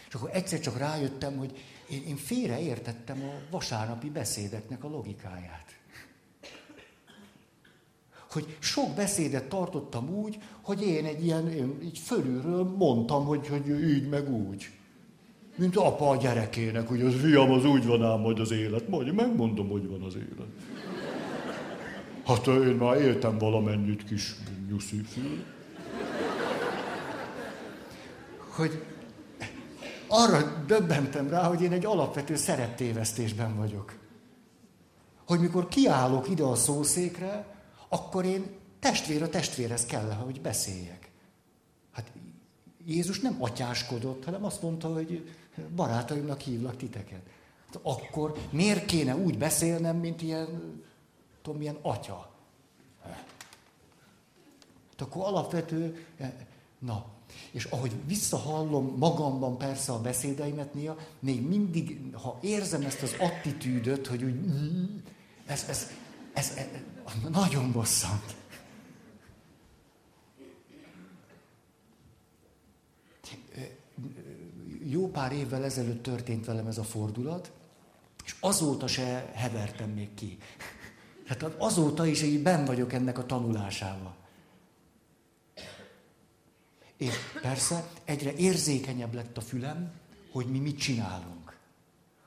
[0.09, 1.59] És akkor egyszer csak rájöttem, hogy
[1.91, 5.79] én, én félreértettem a vasárnapi beszédeknek a logikáját.
[8.35, 13.69] Hogy sok beszédet tartottam úgy, hogy én egy ilyen, én így fölülről mondtam, hogy, hogy
[13.69, 14.71] így meg úgy.
[15.57, 18.89] Mint apa a gyerekének, hogy az fiam, az úgy van ám majd az élet.
[18.89, 20.49] Majd megmondom, hogy van az élet.
[22.27, 24.35] Hát én már éltem valamennyit kis
[24.69, 25.45] nyuszi fül
[28.55, 28.85] hogy
[30.07, 33.99] arra döbbentem rá, hogy én egy alapvető szereptévesztésben vagyok.
[35.27, 37.54] Hogy mikor kiállok ide a szószékre,
[37.89, 38.47] akkor én
[38.81, 41.11] testvér a testvérhez kell, hogy beszéljek.
[41.93, 42.13] Hát
[42.87, 45.35] Jézus nem atyáskodott, hanem azt mondta, hogy
[45.75, 47.23] barátaimnak hívlak titeket.
[47.67, 50.83] Hát akkor miért kéne úgy beszélnem, mint ilyen,
[51.43, 52.31] tudom, milyen atya?
[53.03, 56.07] Hát akkor alapvető,
[56.79, 57.07] na,
[57.51, 64.07] és ahogy visszahallom magamban persze a beszédeimet néha, még mindig, ha érzem ezt az attitűdöt,
[64.07, 64.35] hogy úgy,
[65.47, 65.91] ez, ez,
[66.33, 66.67] ez, ez
[67.31, 68.35] nagyon bosszant.
[74.85, 77.53] Jó pár évvel ezelőtt történt velem ez a fordulat,
[78.25, 80.39] és azóta se hevertem még ki.
[81.27, 84.17] Tehát azóta is így ben vagyok ennek a tanulásával.
[86.97, 89.93] És persze egyre érzékenyebb lett a fülem,
[90.33, 91.44] hogy mi mit csinálunk.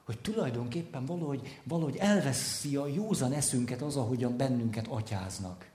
[0.08, 5.70] Hogy tulajdonképpen valahogy, valahogy elveszi a józan eszünket az, ahogyan bennünket atyáznak.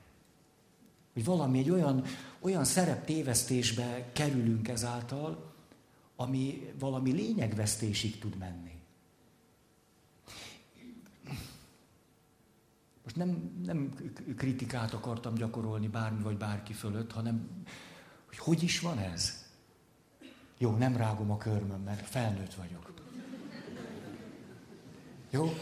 [1.13, 2.05] Hogy valami egy olyan,
[2.41, 5.53] olyan szerep tévesztésbe kerülünk ezáltal,
[6.17, 8.81] ami valami lényegvesztésig tud menni.
[13.03, 13.95] Most nem, nem
[14.37, 17.49] kritikát akartam gyakorolni bármi vagy bárki fölött, hanem
[18.27, 19.47] hogy hogy is van ez?
[20.59, 22.92] Jó, nem rágom a körmöm, mert felnőtt vagyok.
[25.33, 25.55] Jó?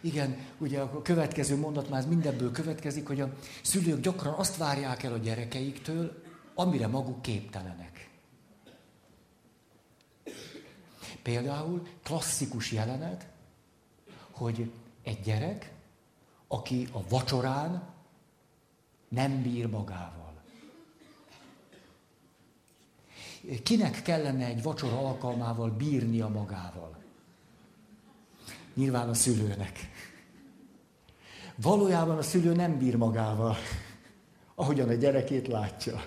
[0.00, 5.12] Igen, ugye a következő mondat már mindebből következik, hogy a szülők gyakran azt várják el
[5.12, 6.22] a gyerekeiktől,
[6.54, 8.10] amire maguk képtelenek.
[11.22, 13.26] Például klasszikus jelenet,
[14.30, 15.72] hogy egy gyerek,
[16.48, 17.82] aki a vacsorán
[19.08, 20.21] nem bír magával.
[23.62, 26.96] Kinek kellene egy vacsora alkalmával bírnia magával?
[28.74, 29.90] Nyilván a szülőnek.
[31.56, 33.56] Valójában a szülő nem bír magával,
[34.54, 36.04] ahogyan a gyerekét látja.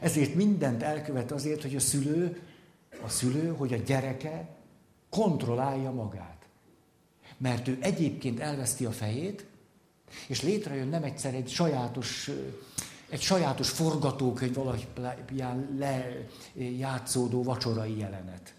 [0.00, 2.40] Ezért mindent elkövet azért, hogy a szülő,
[3.04, 4.48] a szülő, hogy a gyereke
[5.10, 6.46] kontrollálja magát.
[7.36, 9.46] Mert ő egyébként elveszti a fejét,
[10.28, 12.30] és létrejön nem egyszer egy sajátos,
[13.12, 14.78] egy sajátos forgatókönyv valahol
[16.54, 18.54] lejátszódó vacsorai jelenet,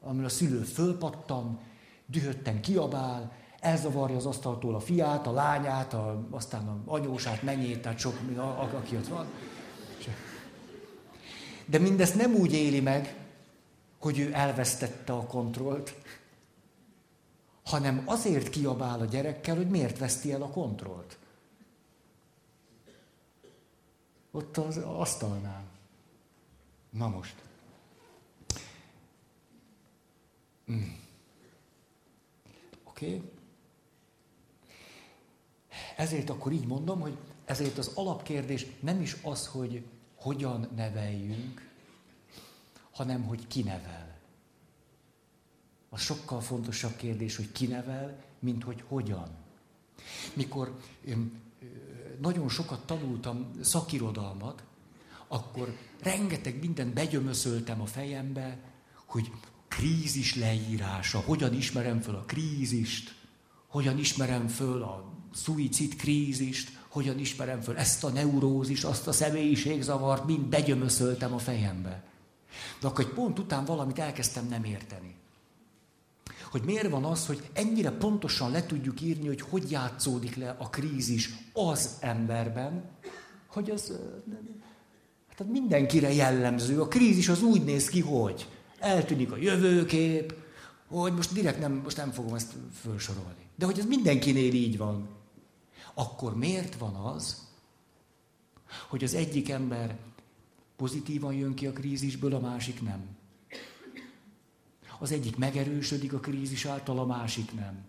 [0.00, 1.60] amivel a szülő fölpattan,
[2.06, 7.98] dühötten kiabál, elzavarja az asztaltól a fiát, a lányát, a, aztán a anyósát, menyét, tehát
[7.98, 9.26] sok, a, a, aki ott van.
[11.66, 13.16] De mindezt nem úgy éli meg,
[13.98, 15.94] hogy ő elvesztette a kontrollt,
[17.64, 21.18] hanem azért kiabál a gyerekkel, hogy miért veszti el a kontrollt.
[24.32, 25.64] Ott az asztalnál.
[26.90, 27.34] Na most.
[30.70, 30.82] Mm.
[32.84, 33.16] Oké?
[33.16, 33.30] Okay.
[35.96, 41.70] Ezért akkor így mondom, hogy ezért az alapkérdés nem is az, hogy hogyan neveljünk,
[42.90, 44.18] hanem hogy ki nevel.
[45.88, 49.28] A sokkal fontosabb kérdés, hogy ki nevel, mint hogy hogyan.
[50.34, 50.78] Mikor
[52.20, 54.62] nagyon sokat tanultam szakirodalmat,
[55.28, 58.58] akkor rengeteg mindent begyömöszöltem a fejembe,
[59.06, 59.32] hogy
[59.68, 63.14] krízis leírása, hogyan ismerem föl a krízist,
[63.66, 70.24] hogyan ismerem föl a szuicid krízist, hogyan ismerem föl ezt a neurózis, azt a személyiségzavart,
[70.24, 72.04] mind begyömöszöltem a fejembe.
[72.80, 75.14] De akkor egy pont után valamit elkezdtem nem érteni.
[76.52, 80.70] Hogy miért van az, hogy ennyire pontosan le tudjuk írni, hogy hogy játszódik le a
[80.70, 82.84] krízis az emberben,
[83.46, 83.98] hogy az
[85.28, 86.80] hát mindenkire jellemző.
[86.80, 88.48] A krízis az úgy néz ki, hogy
[88.78, 90.34] eltűnik a jövőkép,
[90.86, 93.46] hogy most direkt nem, most nem fogom ezt felsorolni.
[93.56, 95.08] De hogy ez mindenkinél így van.
[95.94, 97.48] Akkor miért van az,
[98.88, 99.98] hogy az egyik ember
[100.76, 103.20] pozitívan jön ki a krízisből, a másik nem?
[105.02, 107.84] Az egyik megerősödik a krízis által, a másik nem.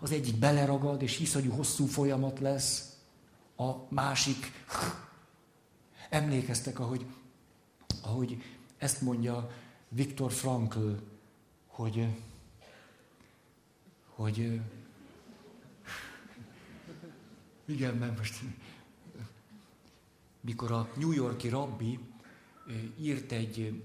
[0.00, 2.96] Az egyik beleragad, és hiszonyú hosszú folyamat lesz,
[3.56, 4.52] a másik...
[6.10, 7.06] Emlékeztek, ahogy,
[8.02, 8.42] ahogy
[8.76, 9.50] ezt mondja
[9.88, 10.90] Viktor Frankl,
[11.66, 12.06] hogy,
[14.08, 14.38] hogy
[17.64, 18.40] igen, mert most
[20.40, 21.98] mikor a New Yorki rabbi
[23.00, 23.82] írt egy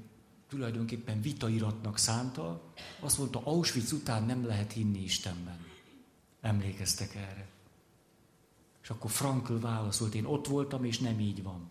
[0.51, 2.61] tulajdonképpen vitairatnak szánta,
[2.99, 5.65] azt mondta, Auschwitz után nem lehet hinni Istenben.
[6.41, 7.49] Emlékeztek erre?
[8.81, 11.69] És akkor Frankl válaszolt, én ott voltam, és nem így van.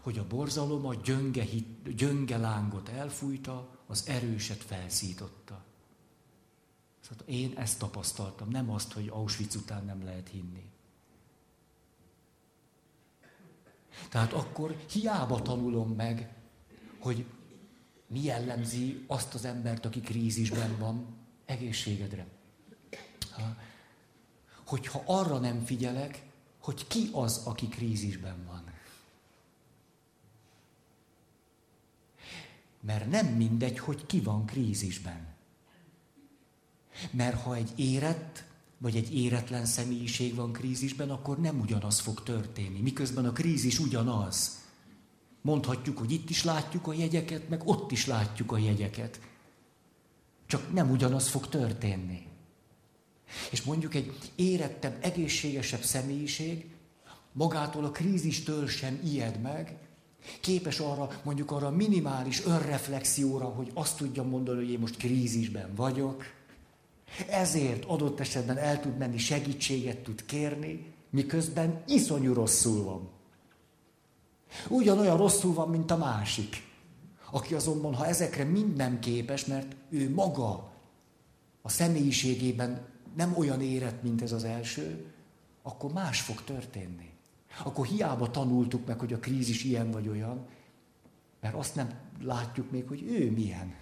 [0.00, 5.64] Hogy a borzalom a gyönge, hit, gyönge lángot elfújta, az erőset felszította.
[7.00, 10.70] Szóval én ezt tapasztaltam, nem azt, hogy Auschwitz után nem lehet hinni.
[14.08, 16.37] Tehát akkor hiába tanulom meg,
[16.98, 17.24] hogy
[18.06, 21.06] mi jellemzi azt az embert, aki krízisben van,
[21.44, 22.26] egészségedre.
[24.66, 26.22] Hogyha arra nem figyelek,
[26.58, 28.64] hogy ki az, aki krízisben van.
[32.80, 35.26] Mert nem mindegy, hogy ki van krízisben.
[37.10, 38.44] Mert ha egy érett,
[38.78, 42.80] vagy egy éretlen személyiség van krízisben, akkor nem ugyanaz fog történni.
[42.80, 44.57] Miközben a krízis ugyanaz.
[45.42, 49.20] Mondhatjuk, hogy itt is látjuk a jegyeket, meg ott is látjuk a jegyeket.
[50.46, 52.26] Csak nem ugyanaz fog történni.
[53.50, 56.66] És mondjuk egy érettebb, egészségesebb személyiség
[57.32, 59.76] magától a krízistől sem ijed meg,
[60.40, 66.24] képes arra, mondjuk arra minimális önreflexióra, hogy azt tudja mondani, hogy én most krízisben vagyok,
[67.28, 73.08] ezért adott esetben el tud menni, segítséget tud kérni, miközben iszonyú rosszul van.
[74.68, 76.66] Ugyanolyan rosszul van, mint a másik,
[77.30, 80.72] aki azonban, ha ezekre mind nem képes, mert ő maga
[81.62, 82.86] a személyiségében
[83.16, 85.12] nem olyan érett, mint ez az első,
[85.62, 87.10] akkor más fog történni.
[87.64, 90.46] Akkor hiába tanultuk meg, hogy a krízis ilyen vagy olyan,
[91.40, 91.90] mert azt nem
[92.22, 93.74] látjuk még, hogy ő milyen,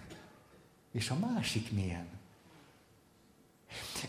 [0.91, 2.16] és a másik milyen.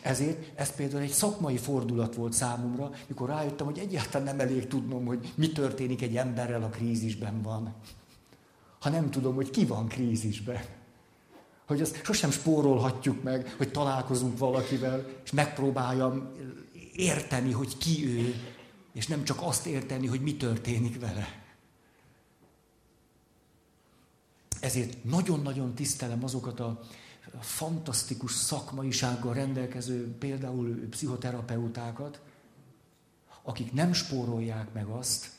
[0.03, 5.07] Ezért ez például egy szakmai fordulat volt számomra, mikor rájöttem, hogy egyáltalán nem elég tudnom,
[5.07, 7.75] hogy mi történik egy emberrel, a krízisben van.
[8.81, 10.61] Ha nem tudom, hogy ki van krízisben.
[11.67, 16.29] Hogy azt sosem spórolhatjuk meg, hogy találkozunk valakivel, és megpróbáljam
[16.93, 18.35] érteni, hogy ki ő,
[18.93, 21.43] és nem csak azt érteni, hogy mi történik vele.
[24.61, 26.81] Ezért nagyon-nagyon tisztelem azokat a
[27.41, 32.21] fantasztikus szakmaisággal rendelkező például pszichoterapeutákat,
[33.43, 35.31] akik nem spórolják meg azt,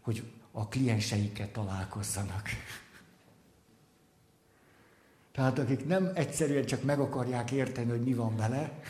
[0.00, 2.48] hogy a klienseikkel találkozzanak.
[5.32, 8.80] Tehát akik nem egyszerűen csak meg akarják érteni, hogy mi van vele,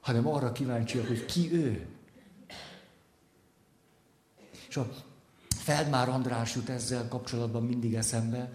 [0.00, 1.86] hanem arra kíváncsiak, hogy ki ő.
[4.68, 4.88] És a
[5.48, 8.50] Feldmár András jut ezzel kapcsolatban mindig eszembe,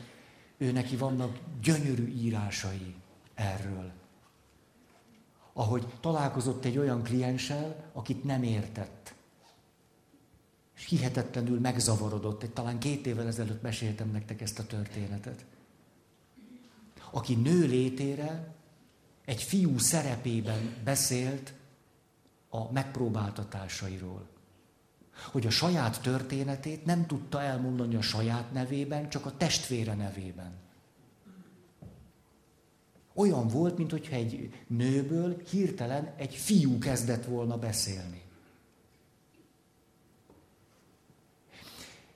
[0.61, 2.95] ő neki vannak gyönyörű írásai
[3.33, 3.91] erről.
[5.53, 9.13] Ahogy találkozott egy olyan klienssel, akit nem értett.
[10.75, 12.43] És hihetetlenül megzavarodott.
[12.43, 15.45] Egy, talán két évvel ezelőtt meséltem nektek ezt a történetet.
[17.11, 18.53] Aki nő létére
[19.25, 21.53] egy fiú szerepében beszélt
[22.49, 24.27] a megpróbáltatásairól.
[25.31, 30.51] Hogy a saját történetét nem tudta elmondani a saját nevében, csak a testvére nevében.
[33.13, 38.21] Olyan volt, mintha egy nőből hirtelen egy fiú kezdett volna beszélni.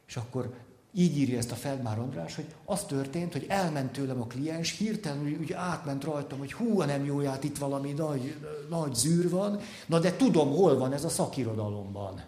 [0.08, 0.54] És akkor
[0.94, 5.24] így írja ezt a Feldmár András, hogy az történt, hogy elment tőlem a kliens, hirtelen
[5.24, 8.36] úgy, úgy átment rajtam, hogy hú, nem jóját, itt valami nagy,
[8.70, 12.24] nagy zűr van, na de tudom, hol van ez a szakirodalomban.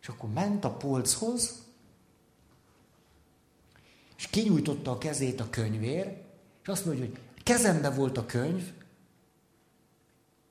[0.00, 1.68] És akkor ment a polchoz,
[4.16, 6.22] és kinyújtotta a kezét a könyvér,
[6.62, 8.72] és azt mondja, hogy kezembe volt a könyv,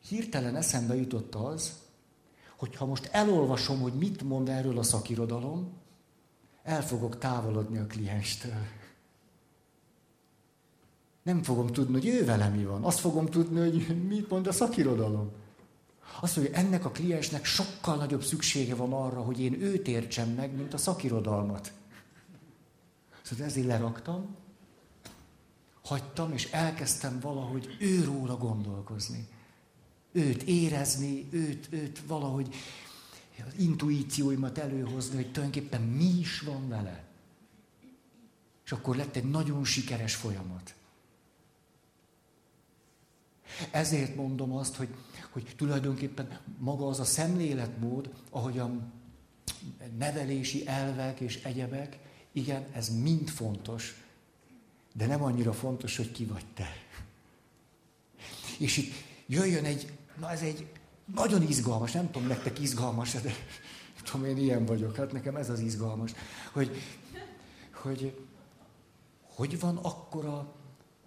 [0.08, 1.80] hirtelen eszembe jutott az,
[2.58, 5.78] hogy ha most elolvasom, hogy mit mond erről a szakirodalom,
[6.64, 8.66] el fogok távolodni a klienstől.
[11.24, 12.84] Nem fogom tudni, hogy ő vele mi van.
[12.84, 15.32] Azt fogom tudni, hogy mit mond a szakirodalom.
[16.22, 20.55] Azt mondja, ennek a kliensnek sokkal nagyobb szüksége van arra, hogy én őt értsem meg,
[20.55, 21.72] mint a szakirodalmat.
[23.22, 24.36] Szóval ezért leraktam,
[25.84, 29.28] hagytam, és elkezdtem valahogy őróla gondolkozni.
[30.11, 32.55] Őt érezni, őt, őt valahogy
[33.47, 37.03] az intuícióimat előhozni, hogy tulajdonképpen mi is van vele.
[38.65, 40.74] És akkor lett egy nagyon sikeres folyamat.
[43.72, 44.95] Ezért mondom azt, hogy,
[45.30, 48.72] hogy tulajdonképpen maga az a szemléletmód, ahogy a
[49.97, 52.00] nevelési elvek és egyebek,
[52.32, 54.04] igen, ez mind fontos,
[54.93, 56.70] de nem annyira fontos, hogy ki vagy te.
[58.58, 58.93] És itt
[59.26, 60.68] jöjjön egy, na ez egy
[61.16, 63.34] nagyon izgalmas, nem tudom, nektek izgalmas, de
[64.04, 66.12] tudom, én ilyen vagyok, hát nekem ez az izgalmas,
[66.52, 66.82] hogy,
[67.72, 68.14] hogy
[69.39, 70.38] hogy van akkor a,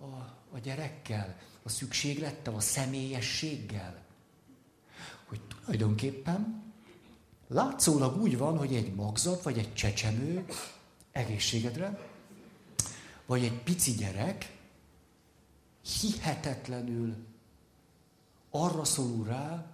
[0.01, 0.07] a,
[0.53, 4.04] a gyerekkel, a szükséglettel, a személyességgel,
[5.28, 6.62] hogy tulajdonképpen
[7.48, 10.44] látszólag úgy van, hogy egy magzat, vagy egy csecsemő
[11.12, 12.10] egészségedre,
[13.26, 14.56] vagy egy pici gyerek
[16.00, 17.16] hihetetlenül
[18.50, 19.66] arra szorul rá,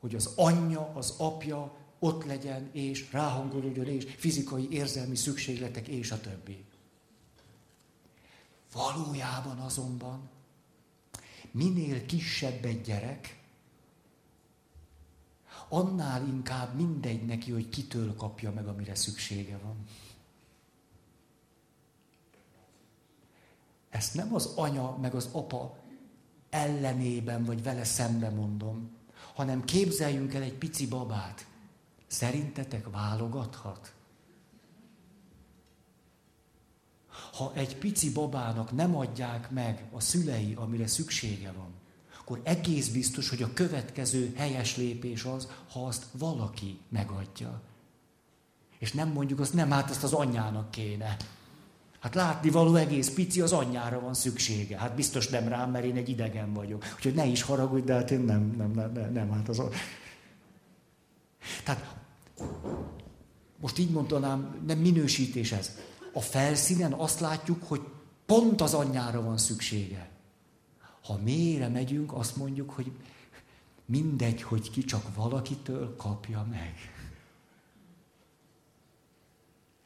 [0.00, 6.20] hogy az anyja, az apja ott legyen, és ráhangolódjon, és fizikai, érzelmi szükségletek, és a
[6.20, 6.64] többi.
[8.72, 10.30] Valójában azonban
[11.54, 13.42] minél kisebb egy gyerek,
[15.68, 19.76] annál inkább mindegy neki, hogy kitől kapja meg, amire szüksége van.
[23.90, 25.76] Ezt nem az anya meg az apa
[26.50, 28.90] ellenében vagy vele szembe mondom,
[29.34, 31.46] hanem képzeljünk el egy pici babát.
[32.06, 33.93] Szerintetek válogathat?
[37.36, 41.72] Ha egy pici babának nem adják meg a szülei, amire szüksége van,
[42.20, 47.60] akkor egész biztos, hogy a következő helyes lépés az, ha azt valaki megadja.
[48.78, 51.16] És nem mondjuk azt, nem, hát ezt az anyjának kéne.
[52.00, 54.78] Hát látni való egész pici, az anyjára van szüksége.
[54.78, 56.84] Hát biztos nem rám, mert én egy idegen vagyok.
[56.96, 59.62] Úgyhogy ne is haragudj, de hát én nem, nem, nem, nem, nem hát az...
[61.64, 61.94] Tehát
[63.60, 65.78] most így mondanám, nem minősítés ez.
[66.14, 67.80] A felszínen azt látjuk, hogy
[68.26, 70.10] pont az anyjára van szüksége.
[71.02, 72.92] Ha mélyre megyünk, azt mondjuk, hogy
[73.84, 76.74] mindegy, hogy ki csak valakitől kapja meg.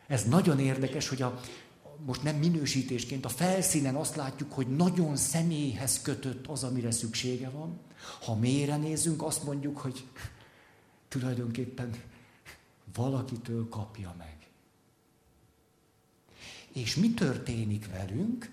[0.06, 1.40] Ez nagyon érdekes, hogy a,
[2.04, 7.78] most nem minősítésként, a felszínen azt látjuk, hogy nagyon személyhez kötött az, amire szüksége van.
[8.20, 10.06] Ha mélyre nézünk, azt mondjuk, hogy
[11.08, 11.94] tulajdonképpen
[12.94, 14.37] valakitől kapja meg.
[16.82, 18.50] És mi történik velünk,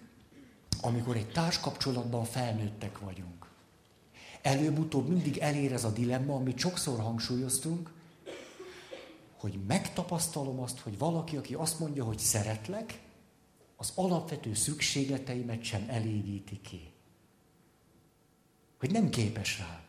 [0.82, 3.50] amikor egy társkapcsolatban felnőttek vagyunk?
[4.42, 7.92] Előbb-utóbb mindig elér ez a dilemma, amit sokszor hangsúlyoztunk,
[9.38, 13.00] hogy megtapasztalom azt, hogy valaki, aki azt mondja, hogy szeretlek,
[13.76, 16.92] az alapvető szükségleteimet sem elégíti ki.
[18.80, 19.82] Hogy nem képes rá.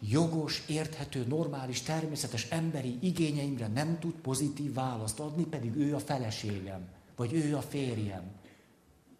[0.00, 7.00] Jogos, érthető, normális, természetes emberi igényeimre nem tud pozitív választ adni, pedig ő a feleségem,
[7.22, 8.22] vagy ő a férjem.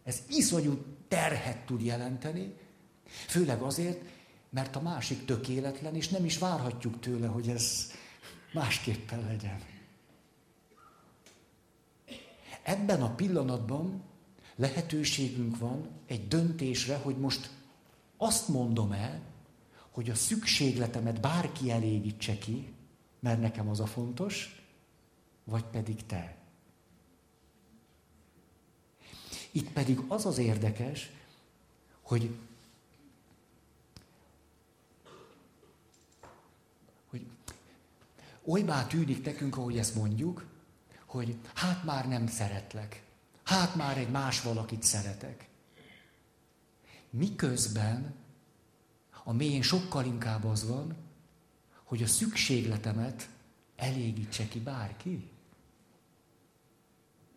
[0.04, 2.54] Ez iszonyú terhet tud jelenteni,
[3.06, 4.02] főleg azért,
[4.50, 7.90] mert a másik tökéletlen, és nem is várhatjuk tőle, hogy ez
[8.52, 9.60] másképpen legyen.
[12.62, 14.02] Ebben a pillanatban
[14.56, 17.50] lehetőségünk van egy döntésre, hogy most
[18.16, 19.20] azt mondom el,
[19.90, 22.72] hogy a szükségletemet bárki elégítse ki,
[23.20, 24.64] mert nekem az a fontos,
[25.44, 26.41] vagy pedig te.
[29.52, 31.10] Itt pedig az az érdekes,
[32.00, 32.36] hogy
[37.10, 37.26] hogy
[38.42, 40.44] olybá tűnik nekünk, ahogy ezt mondjuk,
[41.06, 43.02] hogy hát már nem szeretlek,
[43.42, 45.48] hát már egy más valakit szeretek.
[47.10, 48.14] Miközben
[49.24, 50.96] a mélyén sokkal inkább az van,
[51.84, 53.28] hogy a szükségletemet
[53.76, 55.30] elégítse ki bárki.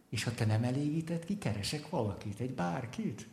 [0.10, 3.28] És ha te nem elégíted ki, keresek valakit, egy bárkit.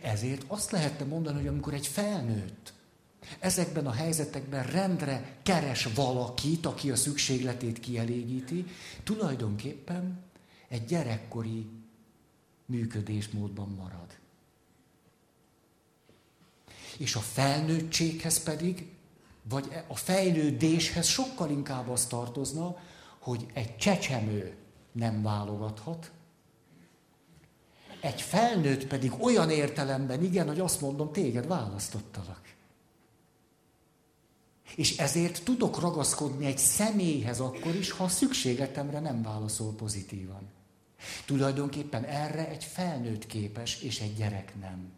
[0.00, 2.74] Ezért azt lehetne mondani, hogy amikor egy felnőtt
[3.38, 8.64] ezekben a helyzetekben rendre keres valakit, aki a szükségletét kielégíti,
[9.04, 10.24] tulajdonképpen
[10.68, 11.66] egy gyerekkori
[12.66, 14.16] működésmódban marad.
[16.98, 18.88] És a felnőttséghez pedig,
[19.42, 22.76] vagy a fejlődéshez sokkal inkább az tartozna,
[23.26, 24.56] hogy egy csecsemő
[24.92, 26.10] nem válogathat,
[28.00, 32.54] egy felnőtt pedig olyan értelemben igen, hogy azt mondom, téged választottalak.
[34.76, 40.48] És ezért tudok ragaszkodni egy személyhez akkor is, ha a szükségletemre nem válaszol pozitívan.
[41.24, 44.92] Tulajdonképpen erre egy felnőtt képes, és egy gyerek nem.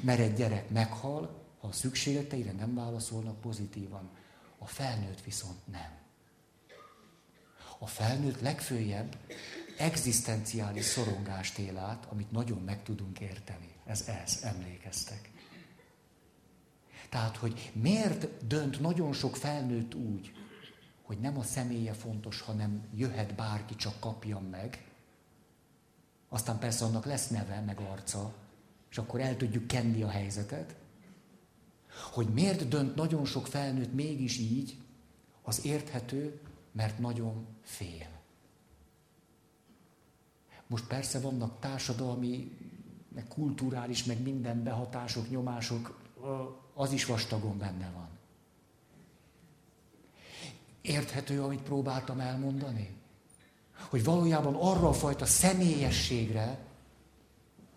[0.00, 4.10] Mert egy gyerek meghal, ha a szükségleteire nem válaszolnak pozitívan.
[4.58, 5.99] A felnőtt viszont nem.
[7.82, 9.16] A felnőtt legfőjebb
[9.78, 13.74] egzisztenciális szorongást él át, amit nagyon meg tudunk érteni.
[13.86, 15.30] Ez ez, emlékeztek.
[17.08, 20.32] Tehát, hogy miért dönt nagyon sok felnőtt úgy,
[21.02, 24.84] hogy nem a személye fontos, hanem jöhet bárki, csak kapjam meg.
[26.28, 28.34] Aztán persze annak lesz neve, meg arca,
[28.90, 30.74] és akkor el tudjuk kenni a helyzetet.
[32.12, 34.76] Hogy miért dönt nagyon sok felnőtt mégis így,
[35.42, 36.40] az érthető,
[36.72, 38.08] mert nagyon fél.
[40.66, 42.56] Most persze vannak társadalmi,
[43.14, 45.98] meg kulturális, meg minden behatások, nyomások,
[46.74, 48.08] az is vastagon benne van.
[50.80, 52.96] Érthető, amit próbáltam elmondani?
[53.88, 56.58] Hogy valójában arra a fajta személyességre,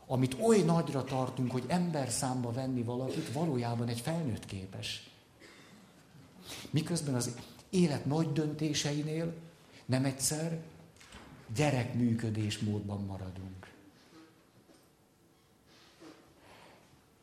[0.07, 5.09] amit oly nagyra tartunk, hogy ember számba venni valakit, valójában egy felnőtt képes.
[6.69, 7.35] Miközben az
[7.69, 9.33] élet nagy döntéseinél
[9.86, 10.61] nem egyszer
[11.55, 13.71] gyerekműködés módban maradunk.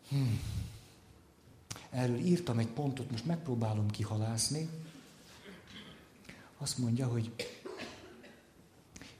[0.08, 0.40] Hmm.
[1.90, 4.68] Erről írtam egy pontot, most megpróbálom kihalászni.
[6.58, 7.32] Azt mondja, hogy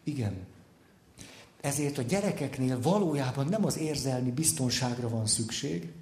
[0.02, 0.46] igen,
[1.60, 5.92] ezért a gyerekeknél valójában nem az érzelmi biztonságra van szükség,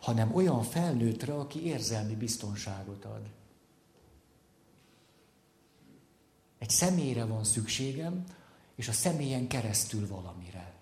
[0.00, 3.22] hanem olyan felnőttre, aki érzelmi biztonságot ad.
[6.60, 8.24] Egy személyre van szükségem,
[8.74, 10.74] és a személyen keresztül valamire.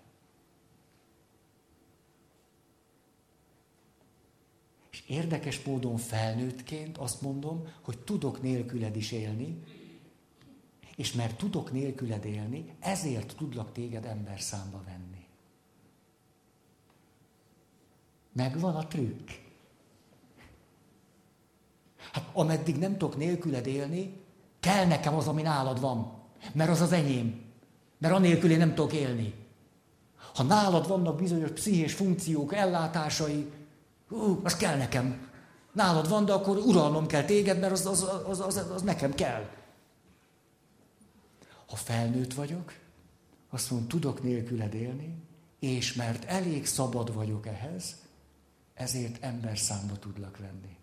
[4.91, 9.63] És érdekes módon felnőttként azt mondom, hogy tudok nélküled is élni,
[10.95, 15.25] és mert tudok nélküled élni, ezért tudlak téged ember számba venni.
[18.31, 19.29] Megvan a trükk.
[22.11, 24.27] Hát ameddig nem tudok nélküled élni,
[24.59, 26.13] kell nekem az, ami nálad van.
[26.53, 27.41] Mert az az enyém.
[27.97, 29.33] Mert anélkül én nem tudok élni.
[30.35, 33.51] Ha nálad vannak bizonyos pszichés funkciók, ellátásai,
[34.09, 35.27] ú, az kell nekem.
[35.71, 39.49] Nálad van, de akkor uralnom kell téged, mert az, az, az, az, az nekem kell.
[41.67, 42.73] Ha felnőtt vagyok,
[43.49, 45.23] azt mondom, tudok nélküled élni,
[45.59, 47.95] és mert elég szabad vagyok ehhez,
[48.73, 50.77] ezért ember számba tudlak venni.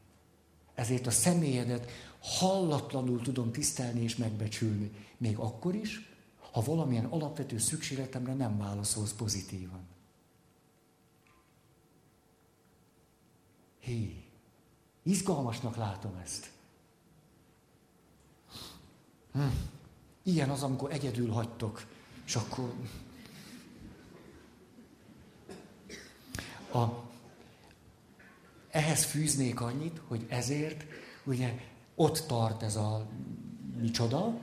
[0.75, 1.91] Ezért a személyedet
[2.27, 4.91] hallatlanul tudom tisztelni és megbecsülni.
[5.17, 6.15] Még akkor is,
[6.53, 9.87] ha valamilyen alapvető szükségletemre nem válaszolsz pozitívan.
[13.79, 14.25] Hé,
[15.03, 16.51] izgalmasnak látom ezt.
[19.33, 19.41] Hm.
[20.23, 21.87] Ilyen az, amikor egyedül hagytok,
[22.25, 22.75] és akkor...
[26.73, 26.85] A,
[28.71, 30.85] ehhez fűznék annyit, hogy ezért
[31.25, 33.07] ugye ott tart ez a
[33.81, 34.35] micsoda,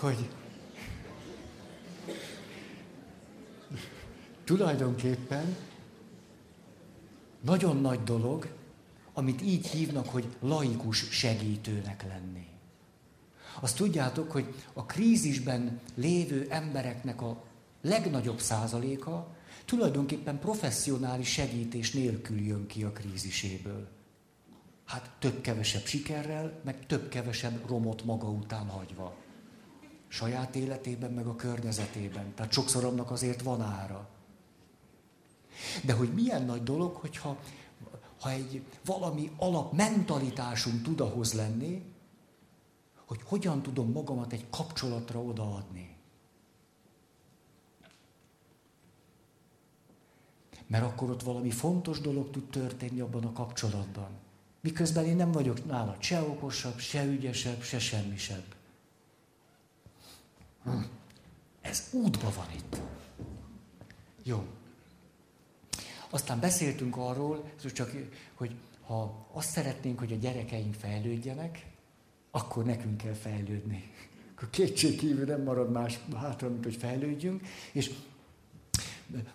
[0.00, 0.28] hogy
[4.44, 5.56] tulajdonképpen
[7.40, 8.48] nagyon nagy dolog,
[9.12, 12.46] amit így hívnak, hogy laikus segítőnek lenni.
[13.60, 17.42] Azt tudjátok, hogy a krízisben lévő embereknek a
[17.82, 19.34] legnagyobb százaléka
[19.64, 23.88] tulajdonképpen professzionális segítés nélkül jön ki a kríziséből.
[24.90, 29.14] Hát több-kevesebb sikerrel, meg több-kevesebb romot maga után hagyva.
[30.08, 32.34] Saját életében, meg a környezetében.
[32.34, 34.08] Tehát sokszor annak azért van ára.
[35.84, 37.38] De hogy milyen nagy dolog, hogyha
[38.20, 41.82] ha egy valami alapmentalitásunk tud ahhoz lenni,
[43.06, 45.96] hogy hogyan tudom magamat egy kapcsolatra odaadni.
[50.66, 54.28] Mert akkor ott valami fontos dolog tud történni abban a kapcsolatban.
[54.60, 58.44] Miközben én nem vagyok nála se okosabb, se ügyesebb, se semmisebb.
[61.60, 62.80] Ez útban van itt.
[64.22, 64.46] Jó.
[66.10, 67.90] Aztán beszéltünk arról, csak,
[68.34, 68.54] hogy
[68.86, 71.66] ha azt szeretnénk, hogy a gyerekeink fejlődjenek,
[72.30, 73.92] akkor nekünk kell fejlődni.
[74.34, 77.46] Akkor kétség nem marad más hátra, mint hogy fejlődjünk.
[77.72, 77.90] És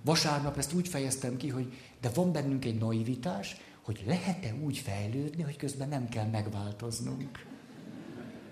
[0.01, 5.43] vasárnap ezt úgy fejeztem ki, hogy de van bennünk egy naivitás, hogy lehet-e úgy fejlődni,
[5.43, 7.45] hogy közben nem kell megváltoznunk.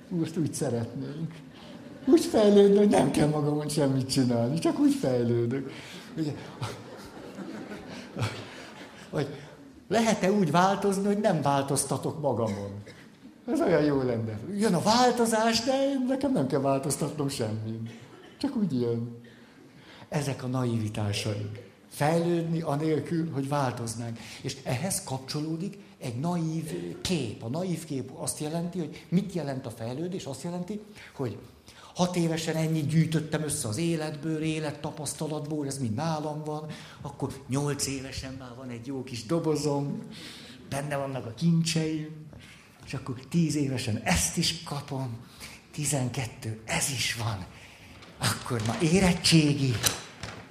[0.09, 1.33] Most úgy szeretnénk.
[2.05, 5.71] Úgy fejlődni, hogy nem kell magamon semmit csinálni, csak úgy fejlődök.
[6.17, 6.31] Ugye,
[9.09, 9.27] vagy
[9.87, 12.83] lehet-e úgy változni, hogy nem változtatok magamon?
[13.47, 14.39] Ez olyan jó lenne.
[14.55, 15.73] Jön a változás, de
[16.07, 17.89] nekem nem kell változtatnom semmit.
[18.37, 19.21] Csak úgy jön.
[20.09, 21.71] Ezek a naivitásaink.
[21.93, 24.19] Fejlődni anélkül, hogy változnánk.
[24.41, 27.43] És ehhez kapcsolódik egy naív kép.
[27.43, 30.25] A naív kép azt jelenti, hogy mit jelent a fejlődés?
[30.25, 30.79] Azt jelenti,
[31.15, 31.37] hogy
[31.93, 36.65] hat évesen ennyit gyűjtöttem össze az életből, élettapasztalatból, ez mind nálam van,
[37.01, 40.01] akkor nyolc évesen már van egy jó kis dobozom,
[40.69, 42.09] benne vannak a kincseim,
[42.85, 45.17] és akkor tíz évesen ezt is kapom,
[45.71, 47.45] tizenkettő, ez is van.
[48.17, 49.73] Akkor ma érettségi,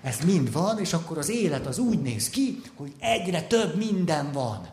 [0.03, 4.33] ez mind van, és akkor az élet az úgy néz ki, hogy egyre több minden
[4.33, 4.69] van.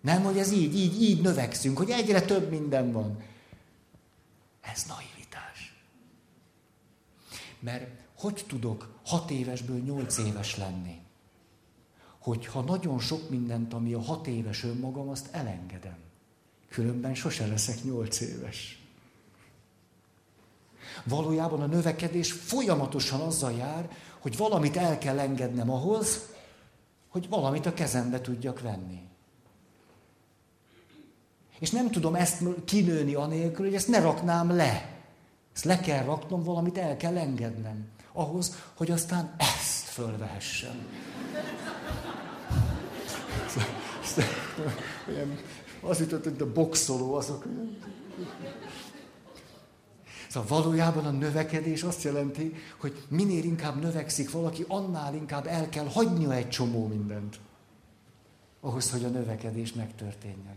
[0.00, 3.22] Nem, hogy ez így, így, így növekszünk, hogy egyre több minden van.
[4.60, 5.74] Ez naivitás.
[7.60, 11.00] Mert hogy tudok hat évesből nyolc éves lenni?
[12.18, 15.96] Hogyha nagyon sok mindent, ami a hat éves önmagam, azt elengedem.
[16.68, 18.77] Különben sose leszek nyolc éves.
[21.04, 23.88] Valójában a növekedés folyamatosan azzal jár,
[24.20, 26.26] hogy valamit el kell engednem ahhoz,
[27.08, 29.00] hogy valamit a kezembe tudjak venni.
[31.58, 34.96] És nem tudom ezt kinőni anélkül, hogy ezt ne raknám le.
[35.54, 37.88] Ezt le kell raknom, valamit el kell engednem.
[38.12, 40.86] Ahhoz, hogy aztán ezt fölvehessem.
[45.80, 47.44] Az jutott, hogy a boxoló azok.
[50.38, 55.86] Szóval valójában a növekedés azt jelenti, hogy minél inkább növekszik valaki, annál inkább el kell
[55.86, 57.40] hagynia egy csomó mindent.
[58.60, 60.56] Ahhoz, hogy a növekedés megtörténjen.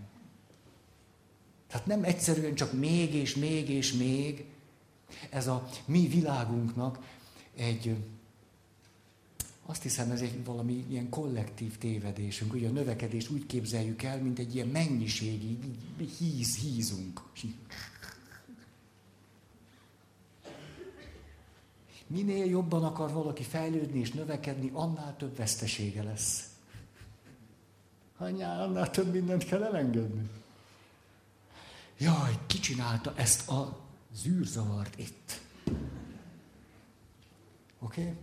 [1.68, 4.46] Tehát nem egyszerűen csak még és még és még.
[5.30, 7.00] Ez a mi világunknak
[7.56, 7.96] egy
[9.66, 12.54] azt hiszem, ez egy valami ilyen kollektív tévedésünk.
[12.54, 15.58] Ugye a növekedést úgy képzeljük el, mint egy ilyen mennyiségi,
[16.20, 17.22] híz, hízunk.
[22.12, 26.49] Minél jobban akar valaki fejlődni és növekedni, annál több vesztesége lesz.
[28.18, 30.30] Anyá, annál több mindent kell elengedni.
[31.97, 33.78] Jaj, ki csinálta ezt a
[34.14, 35.41] zűrzavart itt?
[37.80, 38.01] Oké?
[38.01, 38.18] Okay?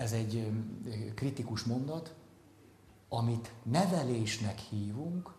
[0.00, 0.50] ez egy
[1.14, 2.14] kritikus mondat,
[3.08, 5.34] amit nevelésnek hívunk,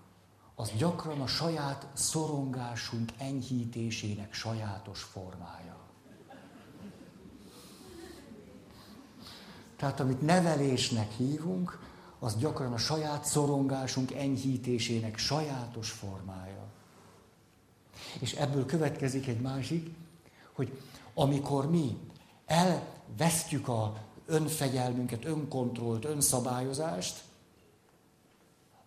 [0.62, 5.78] az gyakran a saját szorongásunk enyhítésének sajátos formája.
[9.76, 11.80] Tehát amit nevelésnek hívunk,
[12.20, 16.66] az gyakran a saját szorongásunk enyhítésének sajátos formája.
[18.20, 19.95] És ebből következik egy másik,
[20.51, 20.82] hogy
[21.14, 21.97] amikor mi
[22.45, 27.24] elvesztjük a önfegyelmünket, önkontrollt, önszabályozást,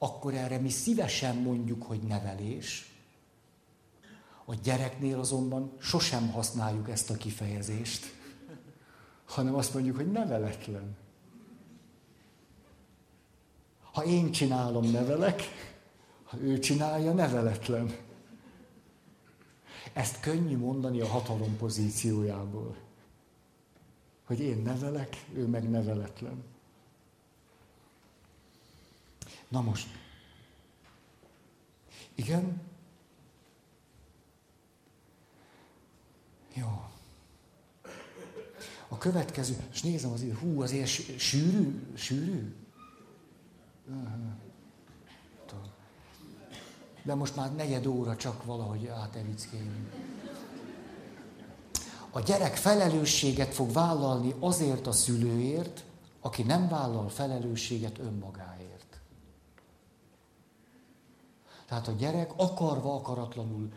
[0.05, 2.92] akkor erre mi szívesen mondjuk, hogy nevelés.
[4.44, 8.05] A gyereknél azonban sosem használjuk ezt a kifejezést,
[9.24, 10.96] hanem azt mondjuk, hogy neveletlen.
[13.92, 15.42] Ha én csinálom, nevelek,
[16.24, 17.96] ha ő csinálja, neveletlen.
[19.92, 22.76] Ezt könnyű mondani a hatalom pozíciójából.
[24.24, 26.53] Hogy én nevelek, ő meg neveletlen.
[29.55, 29.86] Na most.
[32.14, 32.61] Igen?
[36.55, 36.84] Jó.
[38.88, 40.88] A következő, és nézem az hú, azért
[41.18, 42.55] sűrű, sűrű.
[47.02, 49.88] De most már negyed óra csak valahogy átevickélni.
[52.11, 55.84] A gyerek felelősséget fog vállalni azért a szülőért,
[56.20, 58.63] aki nem vállal felelősséget önmagáért.
[61.75, 63.72] Tehát a gyerek akarva, akaratlanul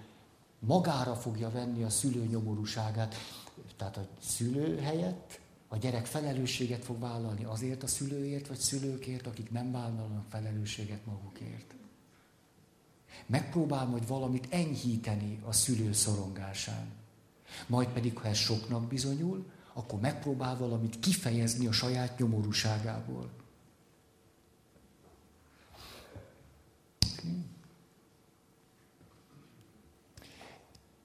[0.59, 3.15] magára fogja venni a szülő nyomorúságát.
[3.77, 9.51] Tehát a szülő helyett a gyerek felelősséget fog vállalni azért a szülőért vagy szülőkért, akik
[9.51, 11.75] nem vállalnak felelősséget magukért.
[13.25, 16.91] Megpróbál majd valamit enyhíteni a szülő szorongásán.
[17.67, 23.29] Majd pedig, ha ez soknak bizonyul, akkor megpróbál valamit kifejezni a saját nyomorúságából.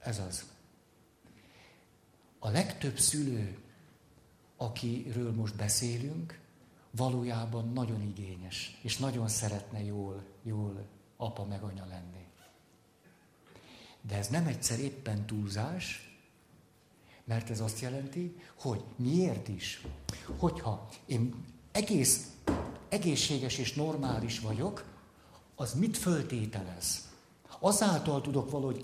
[0.03, 0.45] Ez az.
[2.39, 3.57] A legtöbb szülő,
[4.57, 6.39] akiről most beszélünk,
[6.91, 10.85] valójában nagyon igényes, és nagyon szeretne jól, jól
[11.17, 12.25] apa meg anya lenni.
[14.01, 16.17] De ez nem egyszer éppen túlzás,
[17.23, 19.85] mert ez azt jelenti, hogy miért is,
[20.37, 22.33] hogyha én egész
[22.89, 24.85] egészséges és normális vagyok,
[25.55, 27.09] az mit föltételez?
[27.59, 28.83] Azáltal tudok valahogy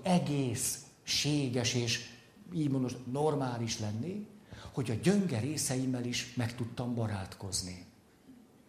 [1.10, 2.10] egészséges és
[2.54, 4.28] így mondom, normális lenni,
[4.72, 7.86] hogy a gyönge részeimmel is meg tudtam barátkozni.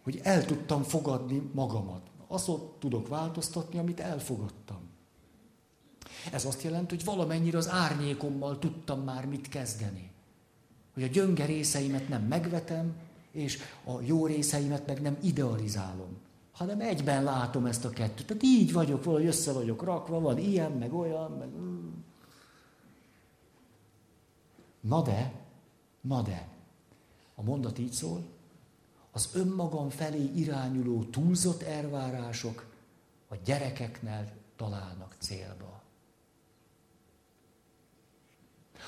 [0.03, 2.01] Hogy el tudtam fogadni magamat.
[2.27, 4.79] Azt tudok változtatni, amit elfogadtam.
[6.31, 10.11] Ez azt jelenti, hogy valamennyire az árnyékommal tudtam már mit kezdeni.
[10.93, 12.95] Hogy a gyönge részeimet nem megvetem,
[13.31, 16.17] és a jó részeimet meg nem idealizálom,
[16.51, 18.27] hanem egyben látom ezt a kettőt.
[18.27, 21.49] Tehát így vagyok, valahogy össze vagyok rakva, van ilyen, meg olyan, meg...
[24.81, 25.33] Na de,
[26.01, 26.47] na de,
[27.35, 28.23] a mondat így szól,
[29.11, 32.65] az önmagam felé irányuló túlzott elvárások
[33.27, 35.81] a gyerekeknél találnak célba.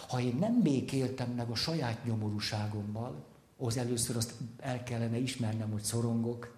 [0.08, 3.24] Ha én nem békéltem meg a saját nyomorúságommal,
[3.58, 6.58] az először azt el kellene ismernem, hogy szorongok,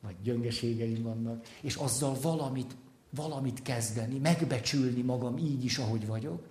[0.00, 2.76] vagy gyöngeségeim vannak, és azzal valamit,
[3.10, 6.46] valamit kezdeni, megbecsülni magam így is, ahogy vagyok.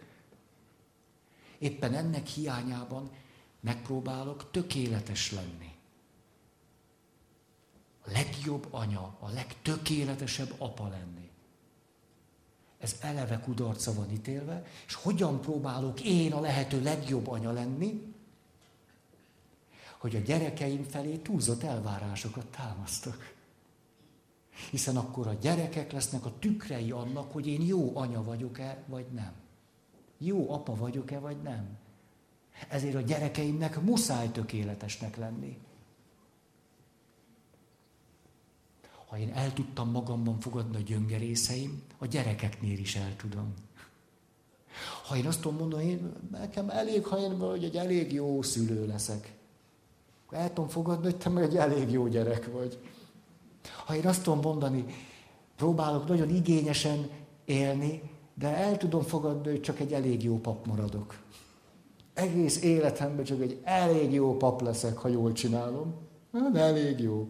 [1.61, 3.09] Éppen ennek hiányában
[3.59, 5.75] megpróbálok tökéletes lenni.
[8.05, 11.29] A legjobb anya, a legtökéletesebb apa lenni.
[12.77, 18.13] Ez eleve kudarca van ítélve, és hogyan próbálok én a lehető legjobb anya lenni,
[19.97, 23.33] hogy a gyerekeim felé túlzott elvárásokat támasztok.
[24.69, 29.49] Hiszen akkor a gyerekek lesznek a tükrei annak, hogy én jó anya vagyok-e, vagy nem.
[30.23, 31.77] Jó apa vagyok-e, vagy nem.
[32.69, 35.57] Ezért a gyerekeimnek muszáj tökéletesnek lenni.
[39.07, 43.53] Ha én el tudtam magamban fogadni a gyöngerészeim, a gyerekeknél is el tudom.
[45.07, 48.85] Ha én azt tudom mondani, én, nekem elég, ha én vagy egy elég jó szülő
[48.85, 49.33] leszek.
[50.29, 52.79] El tudom fogadni, hogy te meg egy elég jó gyerek vagy.
[53.85, 54.85] Ha én azt tudom mondani,
[55.55, 57.09] próbálok nagyon igényesen
[57.45, 58.10] élni,
[58.41, 61.15] de el tudom fogadni, hogy csak egy elég jó pap maradok.
[62.13, 65.93] Egész életemben csak egy elég jó pap leszek, ha jól csinálom.
[66.53, 67.27] De elég jó.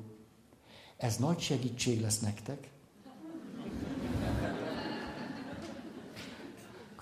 [0.98, 2.70] Ez nagy segítség lesz nektek.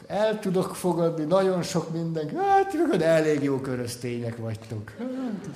[0.07, 2.35] El tudok fogadni nagyon sok mindenki.
[2.35, 4.95] Hát, hogy elég jó köröztények vagytok.
[4.97, 5.49] Hát,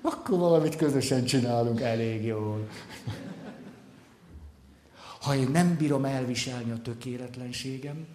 [0.00, 2.68] akkor valamit közösen csinálunk elég jól.
[5.22, 8.06] Ha én nem bírom elviselni a tökéletlenségem,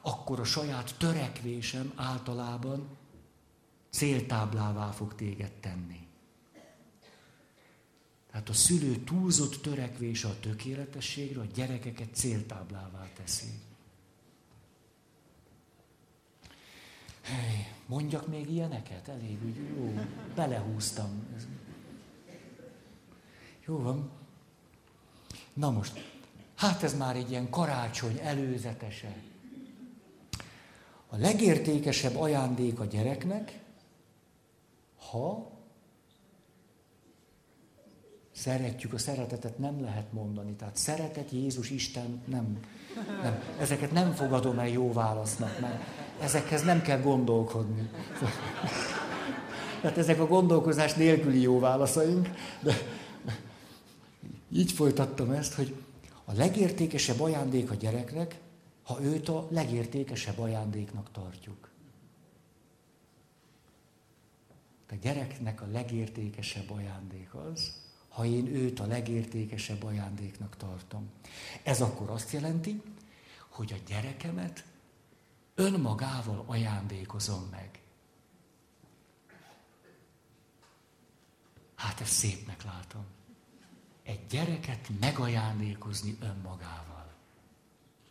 [0.00, 2.88] akkor a saját törekvésem általában
[3.90, 6.06] céltáblává fog téged tenni.
[8.30, 13.50] Tehát a szülő túlzott törekvése a tökéletességre a gyerekeket céltáblává teszi.
[17.22, 19.08] Hey, mondjak még ilyeneket?
[19.08, 19.94] Elég úgy, jó,
[20.34, 21.26] belehúztam.
[23.66, 24.10] Jó van.
[25.52, 26.17] Na most,
[26.58, 29.16] hát ez már egy ilyen karácsony előzetese.
[31.08, 33.60] A legértékesebb ajándék a gyereknek,
[35.10, 35.50] ha
[38.32, 40.52] szeretjük, a szeretetet nem lehet mondani.
[40.52, 42.58] Tehát szeretet, Jézus, Isten, nem,
[43.22, 43.42] nem.
[43.58, 45.82] Ezeket nem fogadom el jó válasznak, mert
[46.20, 47.90] ezekhez nem kell gondolkodni.
[49.80, 52.28] Tehát ezek a gondolkozás nélküli jó válaszaink,
[52.60, 52.74] de
[54.52, 55.74] így folytattam ezt, hogy
[56.28, 58.40] a legértékesebb ajándék a gyereknek,
[58.82, 61.70] ha őt a legértékesebb ajándéknak tartjuk.
[64.90, 67.72] A gyereknek a legértékesebb ajándék az,
[68.08, 71.10] ha én őt a legértékesebb ajándéknak tartom.
[71.62, 72.82] Ez akkor azt jelenti,
[73.48, 74.64] hogy a gyerekemet
[75.54, 77.82] önmagával ajándékozom meg.
[81.74, 83.04] Hát ezt szépnek látom.
[84.08, 87.12] Egy gyereket megajándékozni önmagával.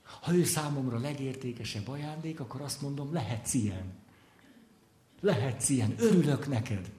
[0.03, 3.93] Ha ő számomra legértékesebb ajándék, akkor azt mondom, lehetsz ilyen.
[5.21, 5.95] Lehetsz ilyen.
[5.97, 6.91] Örülök neked.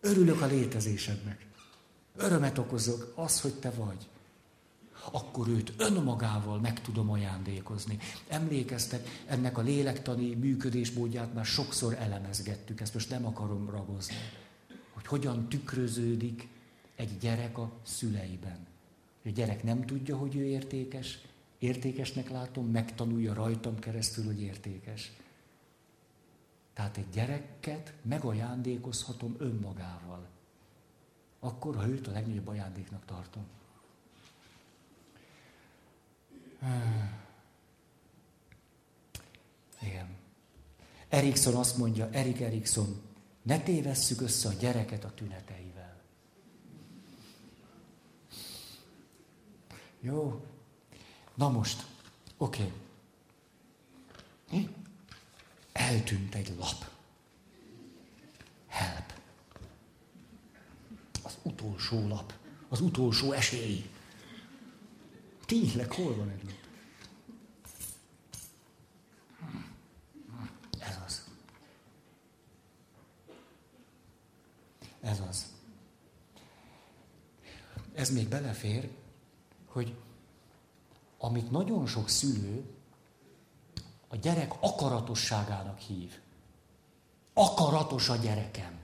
[0.00, 1.46] Örülök a létezésednek.
[2.16, 4.08] Örömet okozok az, hogy te vagy.
[5.10, 7.98] Akkor őt önmagával meg tudom ajándékozni.
[8.28, 14.14] Emlékeztek, ennek a lélektani működésmódját már sokszor elemezgettük, ezt most nem akarom ragozni.
[14.92, 16.48] Hogy hogyan tükröződik
[16.94, 18.66] egy gyerek a szüleiben.
[19.24, 21.18] A gyerek nem tudja, hogy ő értékes,
[21.58, 25.12] értékesnek látom, megtanulja rajtam keresztül, hogy értékes.
[26.72, 30.32] Tehát egy gyereket megajándékozhatom önmagával
[31.44, 33.46] akkor, ha őt a legnagyobb ajándéknak tartom.
[39.80, 40.08] Igen.
[41.08, 43.02] Erikson azt mondja, Erik Erikson,
[43.42, 45.63] ne tévesszük össze a gyereket a tüneteivel.
[50.04, 50.44] Jó.
[51.34, 51.86] Na most,
[52.36, 52.72] oké.
[54.46, 54.68] Okay.
[55.72, 56.90] Eltűnt egy lap.
[58.66, 59.12] Help
[61.42, 62.32] utolsó lap,
[62.68, 63.90] az utolsó esély.
[65.46, 66.62] Tényleg, hol van egy lap?
[70.78, 71.24] Ez az.
[75.00, 75.52] Ez az.
[77.94, 78.90] Ez még belefér,
[79.74, 79.94] hogy
[81.18, 82.64] amit nagyon sok szülő
[84.08, 86.20] a gyerek akaratosságának hív.
[87.32, 88.78] Akaratos a gyerekem.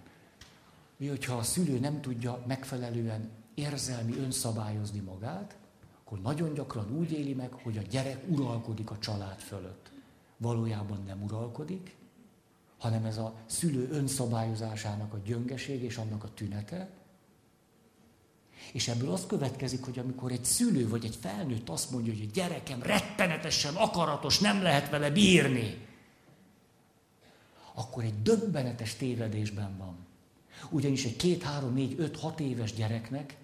[0.97, 5.57] Mi, hogyha a szülő nem tudja megfelelően érzelmi önszabályozni magát,
[6.05, 9.91] akkor nagyon gyakran úgy éli meg, hogy a gyerek uralkodik a család fölött.
[10.37, 11.97] Valójában nem uralkodik,
[12.79, 16.91] hanem ez a szülő önszabályozásának a gyöngeség és annak a tünete.
[18.73, 22.33] És ebből az következik, hogy amikor egy szülő vagy egy felnőtt azt mondja, hogy a
[22.33, 25.87] gyerekem rettenetesen akaratos, nem lehet vele bírni,
[27.75, 29.97] akkor egy döbbenetes tévedésben van.
[30.71, 33.37] Ugyanis egy két, három, négy, öt, hat éves gyereknek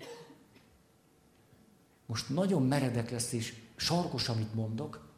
[2.06, 5.08] most nagyon meredek lesz, és sarkos, amit mondok,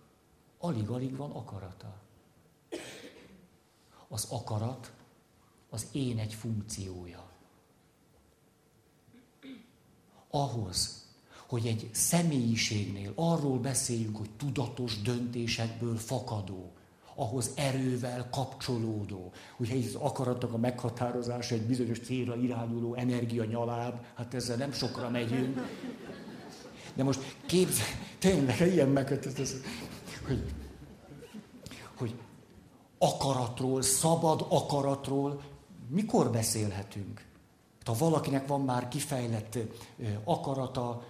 [0.59, 2.01] alig-alig van akarata.
[4.09, 4.93] Az akarat
[5.71, 7.28] az én egy funkciója.
[10.31, 11.07] Ahhoz,
[11.47, 16.73] hogy egy személyiségnél arról beszéljünk, hogy tudatos döntésekből fakadó,
[17.15, 19.33] ahhoz erővel kapcsolódó.
[19.57, 25.11] Ugye az akaratnak a meghatározása egy bizonyos célra irányuló energia nyaláb, hát ezzel nem sokra
[25.11, 25.61] megyünk.
[26.95, 27.87] De most képzel,
[28.19, 29.37] tényleg ilyen megkötött,
[30.27, 30.45] hogy,
[31.97, 32.15] hogy
[32.99, 35.43] akaratról, szabad akaratról
[35.89, 37.28] mikor beszélhetünk?
[37.89, 39.59] Ha valakinek van már kifejlett
[40.25, 41.03] akarata,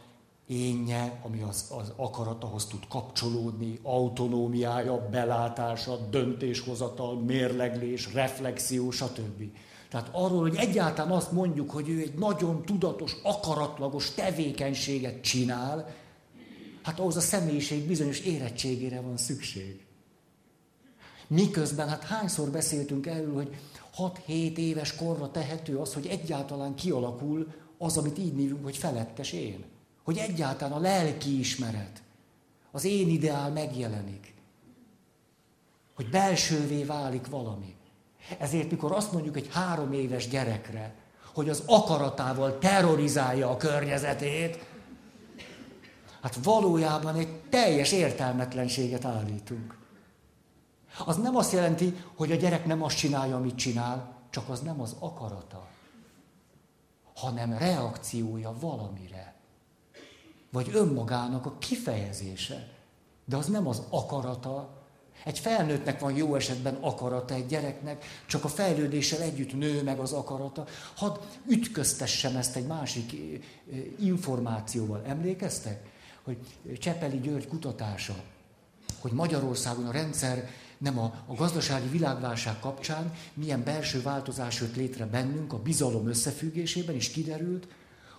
[0.46, 9.42] énje, ami az, az akaratahoz tud kapcsolódni, autonómiája, belátása, döntéshozatal, mérleglés, reflexió, stb.
[9.90, 15.94] Tehát arról, hogy egyáltalán azt mondjuk, hogy ő egy nagyon tudatos, akaratlagos tevékenységet csinál,
[16.82, 19.86] hát ahhoz a személyiség bizonyos érettségére van szükség.
[21.26, 23.56] Miközben, hát hányszor beszéltünk erről, hogy
[23.98, 29.64] 6-7 éves korra tehető az, hogy egyáltalán kialakul az, amit így névünk, hogy felettes én
[30.08, 32.02] hogy egyáltalán a lelki ismeret,
[32.70, 34.34] az én ideál megjelenik.
[35.94, 37.74] Hogy belsővé válik valami.
[38.38, 40.94] Ezért, mikor azt mondjuk egy három éves gyerekre,
[41.34, 44.66] hogy az akaratával terrorizálja a környezetét,
[46.20, 49.78] hát valójában egy teljes értelmetlenséget állítunk.
[51.04, 54.80] Az nem azt jelenti, hogy a gyerek nem azt csinálja, amit csinál, csak az nem
[54.80, 55.68] az akarata,
[57.14, 59.34] hanem reakciója valamire.
[60.52, 62.68] vagy önmagának a kifejezése.
[63.24, 64.76] De az nem az akarata.
[65.24, 70.12] Egy felnőttnek van jó esetben akarata, egy gyereknek csak a fejlődéssel együtt nő meg az
[70.12, 70.64] akarata.
[70.96, 71.18] Hadd
[71.48, 73.16] ütköztessem ezt egy másik
[73.98, 75.02] információval.
[75.06, 75.90] Emlékeztek?
[76.24, 76.38] Hogy
[76.78, 78.14] Csepeli György kutatása,
[79.00, 85.06] hogy Magyarországon a rendszer nem a, a gazdasági világválság kapcsán milyen belső változás jött létre
[85.06, 87.68] bennünk a bizalom összefüggésében, is kiderült,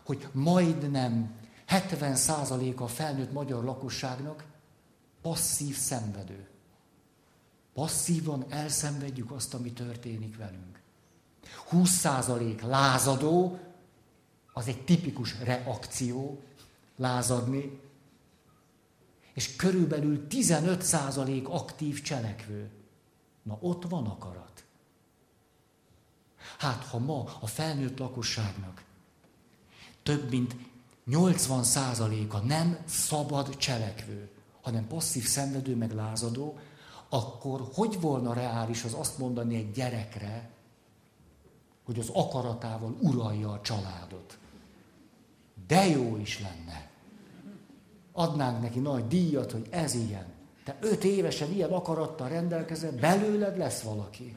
[0.06, 1.32] hogy majdnem
[1.70, 4.44] 70%-a a felnőtt magyar lakosságnak
[5.22, 6.48] passzív szenvedő.
[7.74, 10.82] Passzívan elszenvedjük azt, ami történik velünk.
[11.72, 13.60] 20% lázadó,
[14.54, 16.42] az egy tipikus reakció,
[16.96, 17.80] lázadni,
[19.40, 22.70] és körülbelül 15% aktív cselekvő.
[23.44, 24.64] Na ott van akarat.
[26.58, 28.84] Hát ha ma a felnőtt lakosságnak
[30.04, 30.56] több mint
[31.08, 34.30] 80%-a nem szabad cselekvő,
[34.62, 36.60] hanem passzív szenvedő, meg lázadó,
[37.10, 40.50] akkor hogy volna reális az azt mondani egy gyerekre,
[41.86, 44.38] hogy az akaratával uralja a családot?
[45.68, 46.89] De jó is lenne.
[48.20, 50.26] Adnánk neki nagy díjat, hogy ez ilyen.
[50.64, 54.36] Te öt évesen ilyen akarattal rendelkezel, belőled lesz valaki.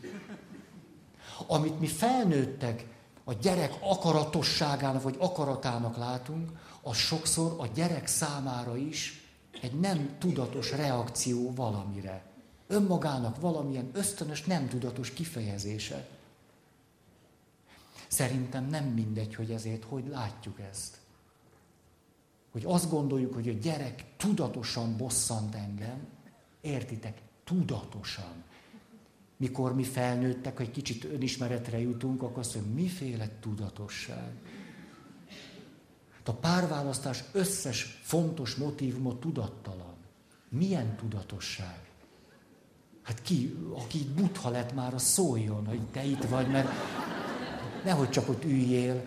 [1.46, 2.86] Amit mi felnőttek
[3.24, 6.50] a gyerek akaratosságának vagy akaratának látunk,
[6.82, 9.26] az sokszor a gyerek számára is
[9.60, 12.22] egy nem tudatos reakció valamire.
[12.66, 16.08] Önmagának valamilyen ösztönös, nem tudatos kifejezése.
[18.08, 21.01] Szerintem nem mindegy, hogy ezért hogy látjuk ezt.
[22.53, 26.07] Hogy azt gondoljuk, hogy a gyerek tudatosan bosszant engem,
[26.61, 28.44] értitek, tudatosan.
[29.36, 34.32] Mikor mi felnőttek, hogy kicsit önismeretre jutunk, akkor azt mondjuk, miféle tudatosság.
[36.24, 39.94] A párválasztás összes fontos motivuma tudattalan.
[40.48, 41.80] Milyen tudatosság?
[43.03, 46.68] Hát ki, aki itt butha lett már, az szóljon, hogy te itt vagy, mert
[47.84, 49.05] nehogy csak ott üljél.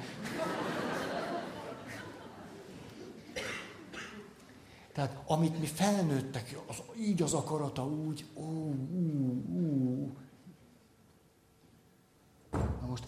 [4.95, 10.15] Tehát amit mi felnőttek, az, így az akarata, úgy, ó, ú, ú.
[12.51, 13.03] Na most,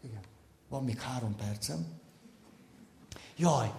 [0.00, 0.20] igen,
[0.68, 1.86] van még három percem.
[3.36, 3.72] Jaj,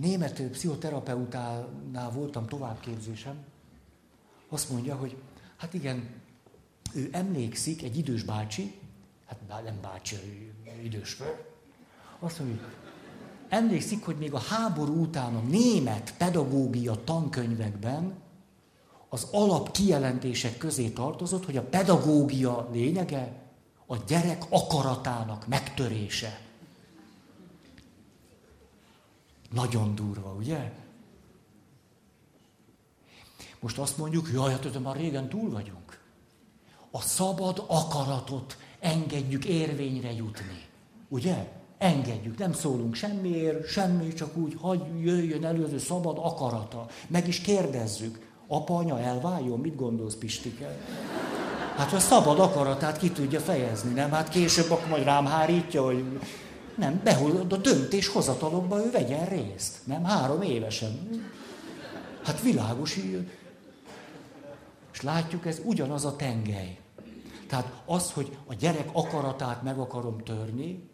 [0.00, 3.44] német pszichoterapeutánál voltam továbbképzésem,
[4.48, 5.22] azt mondja, hogy
[5.56, 6.20] hát igen,
[6.94, 8.80] ő emlékszik, egy idős bácsi,
[9.26, 10.16] hát nem bácsi,
[10.82, 11.22] idős,
[12.18, 12.89] azt mondja, hogy
[13.50, 18.14] emlékszik, hogy még a háború után a német pedagógia tankönyvekben
[19.08, 23.32] az alap kijelentések közé tartozott, hogy a pedagógia lényege
[23.86, 26.40] a gyerek akaratának megtörése.
[29.52, 30.72] Nagyon durva, ugye?
[33.60, 36.00] Most azt mondjuk, jaj, hát már régen túl vagyunk.
[36.90, 40.66] A szabad akaratot engedjük érvényre jutni.
[41.08, 41.59] Ugye?
[41.80, 46.86] Engedjük, nem szólunk semmiért, semmi, csak úgy, hagy jöjjön elő az szabad akarata.
[47.08, 48.28] Meg is kérdezzük.
[48.48, 49.58] Apa, anya, elváljon?
[49.58, 50.78] Mit gondolsz, Pistike?
[51.76, 54.10] Hát a szabad akaratát ki tudja fejezni, nem?
[54.10, 56.04] Hát később akkor majd rám hárítja, hogy
[56.74, 59.78] nem, behol, a döntéshozatalokba ő vegyen részt.
[59.84, 61.08] Nem, három évesen.
[62.24, 62.96] Hát világos,
[64.92, 66.78] és látjuk, ez ugyanaz a tengely.
[67.48, 70.89] Tehát az, hogy a gyerek akaratát meg akarom törni,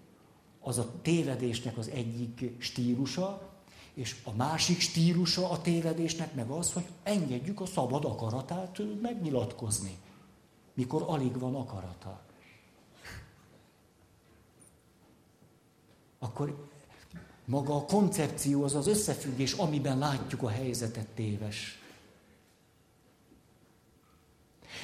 [0.66, 3.55] az a tévedésnek az egyik stílusa,
[3.94, 9.98] és a másik stílusa a tévedésnek meg az, hogy engedjük a szabad akaratát megnyilatkozni
[10.76, 12.20] mikor alig van akarata.
[16.18, 16.68] Akkor
[17.44, 21.78] maga a koncepció, az az összefüggés, amiben látjuk a helyzetet téves.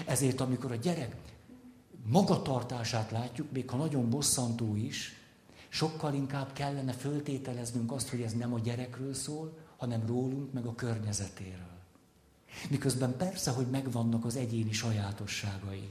[0.06, 1.16] Ezért, amikor a gyerek
[2.06, 5.21] magatartását látjuk, még ha nagyon bosszantó is,
[5.72, 10.74] sokkal inkább kellene föltételeznünk azt, hogy ez nem a gyerekről szól, hanem rólunk, meg a
[10.74, 11.80] környezetéről.
[12.70, 15.88] Miközben persze, hogy megvannak az egyéni sajátosságai.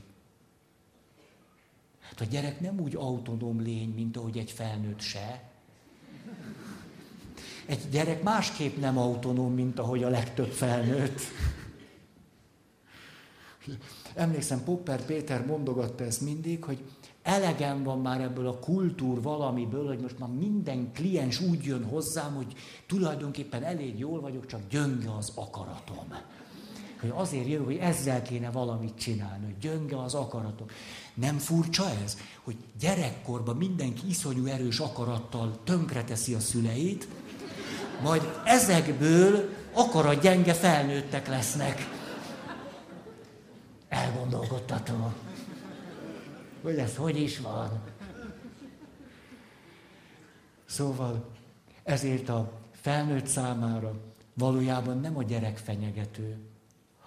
[2.00, 5.50] Hát a gyerek nem úgy autonóm lény, mint ahogy egy felnőtt se.
[7.66, 11.22] Egy gyerek másképp nem autonóm, mint ahogy a legtöbb felnőtt.
[14.14, 16.84] Emlékszem, Popper Péter mondogatta ezt mindig, hogy
[17.24, 22.36] elegem van már ebből a kultúr valamiből, hogy most már minden kliens úgy jön hozzám,
[22.36, 22.54] hogy
[22.88, 26.14] tulajdonképpen elég jól vagyok, csak gyönge az akaratom.
[27.00, 30.68] hogy azért jövök, hogy ezzel kéne valamit csinálni, hogy gyönge az akaratom.
[31.14, 37.08] Nem furcsa ez, hogy gyerekkorban mindenki iszonyú erős akarattal tönkreteszi a szüleit,
[38.04, 41.90] majd ezekből akarat gyenge felnőttek lesznek.
[43.90, 45.14] Elgondolkodtatom.
[46.62, 47.84] Hogy ez hogy is van?
[50.66, 51.32] Szóval
[51.84, 54.02] ezért a felnőtt számára
[54.34, 56.38] valójában nem a gyerek fenyegető,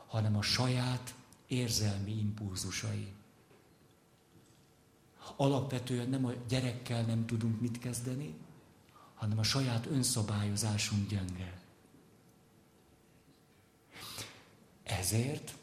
[0.06, 1.14] hanem a saját
[1.46, 3.12] érzelmi impulzusai.
[5.36, 8.34] Alapvetően nem a gyerekkel nem tudunk mit kezdeni,
[9.14, 11.58] hanem a saját önszabályozásunk gyenge.
[14.82, 15.54] Ezért,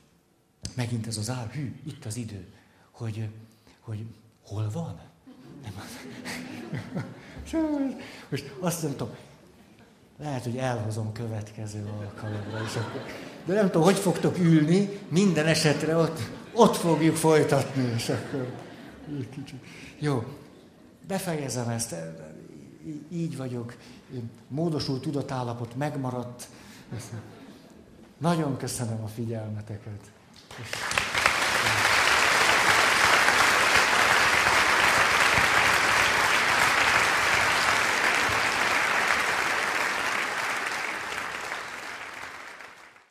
[0.76, 2.54] megint ez az ár, hű, itt az idő,
[2.92, 3.30] hogy,
[3.92, 4.06] hogy
[4.46, 5.00] hol van?
[5.64, 6.00] Nem az.
[8.30, 9.14] Most azt nem tudom,
[10.20, 12.72] lehet, hogy elhozom következő alkalomra is.
[13.46, 16.20] De nem tudom, hogy fogtok ülni, minden esetre ott,
[16.54, 18.54] ott fogjuk folytatni, és akkor
[19.30, 19.64] kicsit.
[20.00, 20.24] Jó,
[21.08, 21.96] befejezem ezt,
[23.10, 23.76] így vagyok,
[24.48, 26.48] módosult tudatállapot megmaradt.
[28.18, 30.12] Nagyon köszönöm a figyelmeteket.
[30.48, 31.21] Köszönöm.